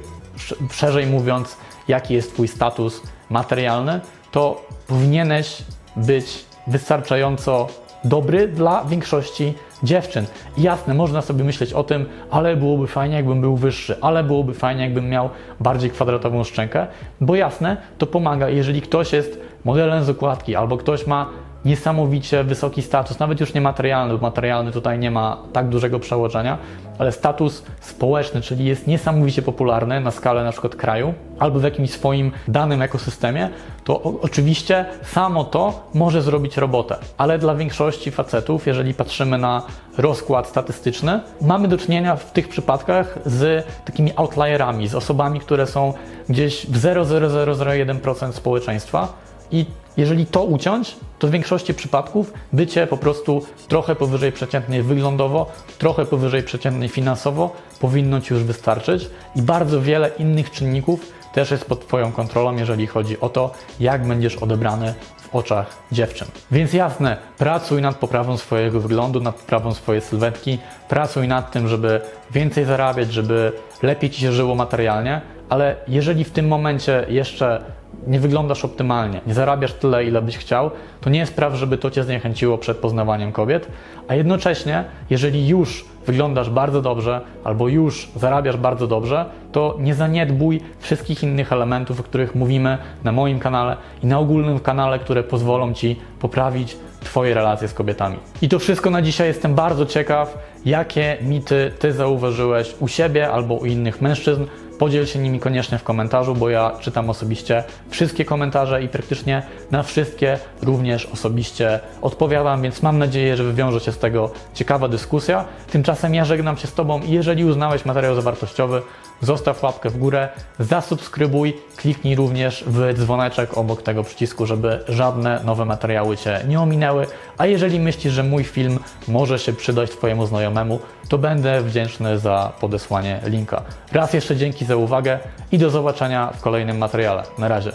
szerzej 0.71 1.07
mówiąc, 1.07 1.57
jaki 1.87 2.13
jest 2.13 2.33
Twój 2.33 2.47
status 2.47 3.01
materialny, 3.29 3.99
to 4.31 4.61
powinieneś 4.87 5.63
być 5.95 6.45
wystarczająco 6.67 7.67
dobry 8.07 8.47
dla 8.47 8.85
większości 8.85 9.53
dziewczyn. 9.83 10.25
jasne, 10.57 10.93
można 10.93 11.21
sobie 11.21 11.43
myśleć 11.43 11.73
o 11.73 11.83
tym, 11.83 12.05
ale 12.31 12.55
byłoby 12.55 12.87
fajnie, 12.87 13.15
jakbym 13.15 13.41
był 13.41 13.55
wyższy, 13.55 13.95
ale 14.01 14.23
byłoby 14.23 14.53
fajnie, 14.53 14.83
jakbym 14.83 15.09
miał 15.09 15.29
bardziej 15.59 15.89
kwadratową 15.89 16.43
szczękę, 16.43 16.87
bo 17.21 17.35
jasne, 17.35 17.77
to 17.97 18.07
pomaga, 18.07 18.49
jeżeli 18.49 18.81
ktoś 18.81 19.13
jest 19.13 19.39
modelem 19.65 20.03
z 20.03 20.09
okładki 20.09 20.55
albo 20.55 20.77
ktoś 20.77 21.07
ma 21.07 21.29
niesamowicie 21.67 22.43
wysoki 22.43 22.81
status, 22.81 23.19
nawet 23.19 23.39
już 23.39 23.53
nie 23.53 23.61
materialny, 23.61 24.13
bo 24.13 24.19
materialny 24.21 24.71
tutaj 24.71 24.99
nie 24.99 25.11
ma 25.11 25.37
tak 25.53 25.69
dużego 25.69 25.99
przełożenia, 25.99 26.57
ale 26.99 27.11
status 27.11 27.63
społeczny, 27.81 28.41
czyli 28.41 28.65
jest 28.65 28.87
niesamowicie 28.87 29.41
popularny 29.41 30.01
na 30.01 30.11
skalę 30.11 30.43
na 30.43 30.51
przykład 30.51 30.75
kraju 30.75 31.13
albo 31.39 31.59
w 31.59 31.63
jakimś 31.63 31.91
swoim 31.91 32.31
danym 32.47 32.81
ekosystemie, 32.81 33.49
to 33.83 34.03
oczywiście 34.21 34.85
samo 35.03 35.43
to 35.43 35.89
może 35.93 36.21
zrobić 36.21 36.57
robotę. 36.57 36.95
Ale 37.17 37.39
dla 37.39 37.55
większości 37.55 38.11
facetów, 38.11 38.67
jeżeli 38.67 38.93
patrzymy 38.93 39.37
na 39.37 39.61
rozkład 39.97 40.47
statystyczny, 40.47 41.19
mamy 41.41 41.67
do 41.67 41.77
czynienia 41.77 42.15
w 42.15 42.31
tych 42.31 42.49
przypadkach 42.49 43.19
z 43.25 43.65
takimi 43.85 44.11
outlierami, 44.15 44.87
z 44.87 44.95
osobami, 44.95 45.39
które 45.39 45.67
są 45.67 45.93
gdzieś 46.29 46.65
w 46.65 46.81
0,0001% 46.81 48.31
społeczeństwa 48.31 49.26
i 49.51 49.65
jeżeli 49.97 50.25
to 50.25 50.43
uciąć, 50.43 50.95
to 51.19 51.27
w 51.27 51.31
większości 51.31 51.73
przypadków 51.73 52.33
bycie 52.53 52.87
po 52.87 52.97
prostu 52.97 53.45
trochę 53.67 53.95
powyżej 53.95 54.31
przeciętnej 54.31 54.83
wyglądowo, 54.83 55.51
trochę 55.77 56.05
powyżej 56.05 56.43
przeciętnej 56.43 56.89
finansowo 56.89 57.55
powinno 57.79 58.21
Ci 58.21 58.33
już 58.33 58.43
wystarczyć 58.43 59.09
i 59.35 59.41
bardzo 59.41 59.81
wiele 59.81 60.11
innych 60.19 60.51
czynników 60.51 60.99
też 61.33 61.51
jest 61.51 61.65
pod 61.65 61.87
Twoją 61.87 62.11
kontrolą, 62.11 62.55
jeżeli 62.55 62.87
chodzi 62.87 63.19
o 63.19 63.29
to, 63.29 63.51
jak 63.79 64.07
będziesz 64.07 64.35
odebrany 64.35 64.93
w 65.17 65.35
oczach 65.35 65.77
dziewczyn. 65.91 66.27
Więc 66.51 66.73
jasne, 66.73 67.17
pracuj 67.37 67.81
nad 67.81 67.95
poprawą 67.95 68.37
swojego 68.37 68.79
wyglądu, 68.79 69.21
nad 69.21 69.35
poprawą 69.35 69.73
swojej 69.73 70.01
sylwetki, 70.01 70.59
pracuj 70.89 71.27
nad 71.27 71.51
tym, 71.51 71.67
żeby 71.67 72.01
więcej 72.31 72.65
zarabiać, 72.65 73.13
żeby 73.13 73.51
lepiej 73.83 74.09
Ci 74.09 74.21
się 74.21 74.31
żyło 74.31 74.55
materialnie, 74.55 75.21
ale 75.49 75.75
jeżeli 75.87 76.23
w 76.23 76.31
tym 76.31 76.47
momencie 76.47 77.05
jeszcze 77.09 77.63
nie 78.07 78.19
wyglądasz 78.19 78.65
optymalnie, 78.65 79.21
nie 79.27 79.33
zarabiasz 79.33 79.73
tyle, 79.73 80.05
ile 80.05 80.21
byś 80.21 80.37
chciał, 80.37 80.71
to 81.01 81.09
nie 81.09 81.19
jest 81.19 81.31
spraw, 81.31 81.53
żeby 81.53 81.77
to 81.77 81.91
cię 81.91 82.03
zniechęciło 82.03 82.57
przed 82.57 82.77
poznawaniem 82.77 83.31
kobiet, 83.31 83.67
a 84.07 84.15
jednocześnie, 84.15 84.83
jeżeli 85.09 85.47
już 85.47 85.85
wyglądasz 86.05 86.49
bardzo 86.49 86.81
dobrze 86.81 87.21
albo 87.43 87.67
już 87.67 88.09
zarabiasz 88.15 88.57
bardzo 88.57 88.87
dobrze, 88.87 89.25
to 89.51 89.77
nie 89.79 89.95
zaniedbuj 89.95 90.61
wszystkich 90.79 91.23
innych 91.23 91.53
elementów, 91.53 91.99
o 91.99 92.03
których 92.03 92.35
mówimy 92.35 92.77
na 93.03 93.11
moim 93.11 93.39
kanale 93.39 93.77
i 94.03 94.07
na 94.07 94.19
ogólnym 94.19 94.59
kanale, 94.59 94.99
które 94.99 95.23
pozwolą 95.23 95.73
ci 95.73 95.99
poprawić 96.19 96.77
Twoje 96.99 97.33
relacje 97.33 97.67
z 97.67 97.73
kobietami. 97.73 98.17
I 98.41 98.49
to 98.49 98.59
wszystko 98.59 98.89
na 98.89 99.01
dzisiaj. 99.01 99.27
Jestem 99.27 99.55
bardzo 99.55 99.85
ciekaw, 99.85 100.37
jakie 100.65 101.17
mity 101.21 101.71
Ty 101.79 101.93
zauważyłeś 101.93 102.75
u 102.79 102.87
siebie 102.87 103.31
albo 103.31 103.53
u 103.53 103.65
innych 103.65 104.01
mężczyzn. 104.01 104.43
Podziel 104.79 105.05
się 105.05 105.19
nimi 105.19 105.39
koniecznie 105.39 105.77
w 105.77 105.83
komentarzu, 105.83 106.35
bo 106.35 106.49
ja 106.49 106.71
czytam 106.79 107.09
osobiście 107.09 107.63
wszystkie 107.89 108.25
komentarze 108.25 108.83
i 108.83 108.89
praktycznie 108.89 109.43
na 109.71 109.83
wszystkie 109.83 110.39
również 110.61 111.05
osobiście 111.05 111.79
odpowiadam, 112.01 112.61
więc 112.61 112.83
mam 112.83 112.97
nadzieję, 112.97 113.37
że 113.37 113.43
wywiąże 113.43 113.79
się 113.79 113.91
z 113.91 113.97
tego 113.97 114.31
ciekawa 114.53 114.87
dyskusja. 114.87 115.45
Tymczasem 115.71 116.15
ja 116.15 116.25
żegnam 116.25 116.57
się 116.57 116.67
z 116.67 116.73
Tobą 116.73 117.01
i 117.01 117.11
jeżeli 117.11 117.45
uznałeś 117.45 117.85
materiał 117.85 118.15
za 118.15 118.21
wartościowy, 118.21 118.81
zostaw 119.21 119.63
łapkę 119.63 119.89
w 119.89 119.97
górę, 119.97 120.29
zasubskrybuj, 120.59 121.53
kliknij 121.75 122.15
również 122.15 122.63
w 122.67 122.93
dzwoneczek 122.93 123.57
obok 123.57 123.81
tego 123.81 124.03
przycisku, 124.03 124.45
żeby 124.45 124.83
żadne 124.87 125.41
nowe 125.45 125.65
materiały 125.65 126.17
Cię 126.17 126.41
nie 126.47 126.59
ominęły. 126.59 127.07
A 127.37 127.45
jeżeli 127.45 127.79
myślisz, 127.79 128.13
że 128.13 128.23
mój 128.23 128.43
film 128.43 128.79
może 129.07 129.39
się 129.39 129.53
przydać 129.53 129.91
Twojemu 129.91 130.25
znajomemu, 130.25 130.79
to 131.07 131.17
będę 131.17 131.61
wdzięczny 131.61 132.19
za 132.19 132.53
podesłanie 132.59 133.19
linka. 133.25 133.61
Raz 133.91 134.13
jeszcze 134.13 134.35
dzięki 134.35 134.65
za 134.65 134.75
uwagę 134.75 135.19
i 135.51 135.57
do 135.57 135.69
zobaczenia 135.69 136.31
w 136.31 136.41
kolejnym 136.41 136.77
materiale. 136.77 137.23
Na 137.37 137.47
razie. 137.47 137.71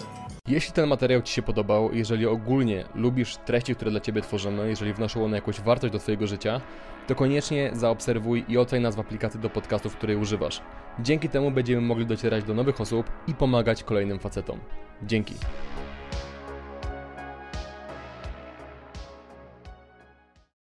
Jeśli 0.49 0.73
ten 0.73 0.87
materiał 0.87 1.23
Ci 1.23 1.35
się 1.35 1.43
podobał, 1.43 1.91
jeżeli 1.93 2.27
ogólnie 2.27 2.85
lubisz 2.95 3.37
treści, 3.37 3.75
które 3.75 3.91
dla 3.91 4.01
Ciebie 4.01 4.23
tworzymy, 4.23 4.69
jeżeli 4.69 4.93
wnoszą 4.93 5.25
one 5.25 5.37
jakąś 5.37 5.61
wartość 5.61 5.93
do 5.93 5.99
Twojego 5.99 6.27
życia, 6.27 6.61
to 7.07 7.15
koniecznie 7.15 7.71
zaobserwuj 7.73 8.45
i 8.49 8.59
oceń 8.59 8.83
nas 8.83 8.97
w 8.97 9.01
aplikacji 9.01 9.41
do 9.41 9.51
podcastów, 9.51 9.97
której 9.97 10.17
używasz. 10.17 10.61
Dzięki 11.01 11.29
temu 11.29 11.51
będziemy 11.51 11.81
mogli 11.81 12.07
docierać 12.07 12.45
do 12.45 12.55
nowych 12.55 12.81
osób 12.81 13.11
i 13.27 13.35
pomagać 13.35 13.83
kolejnym 13.83 14.19
facetom. 14.19 14.59
Dzięki. 15.03 15.35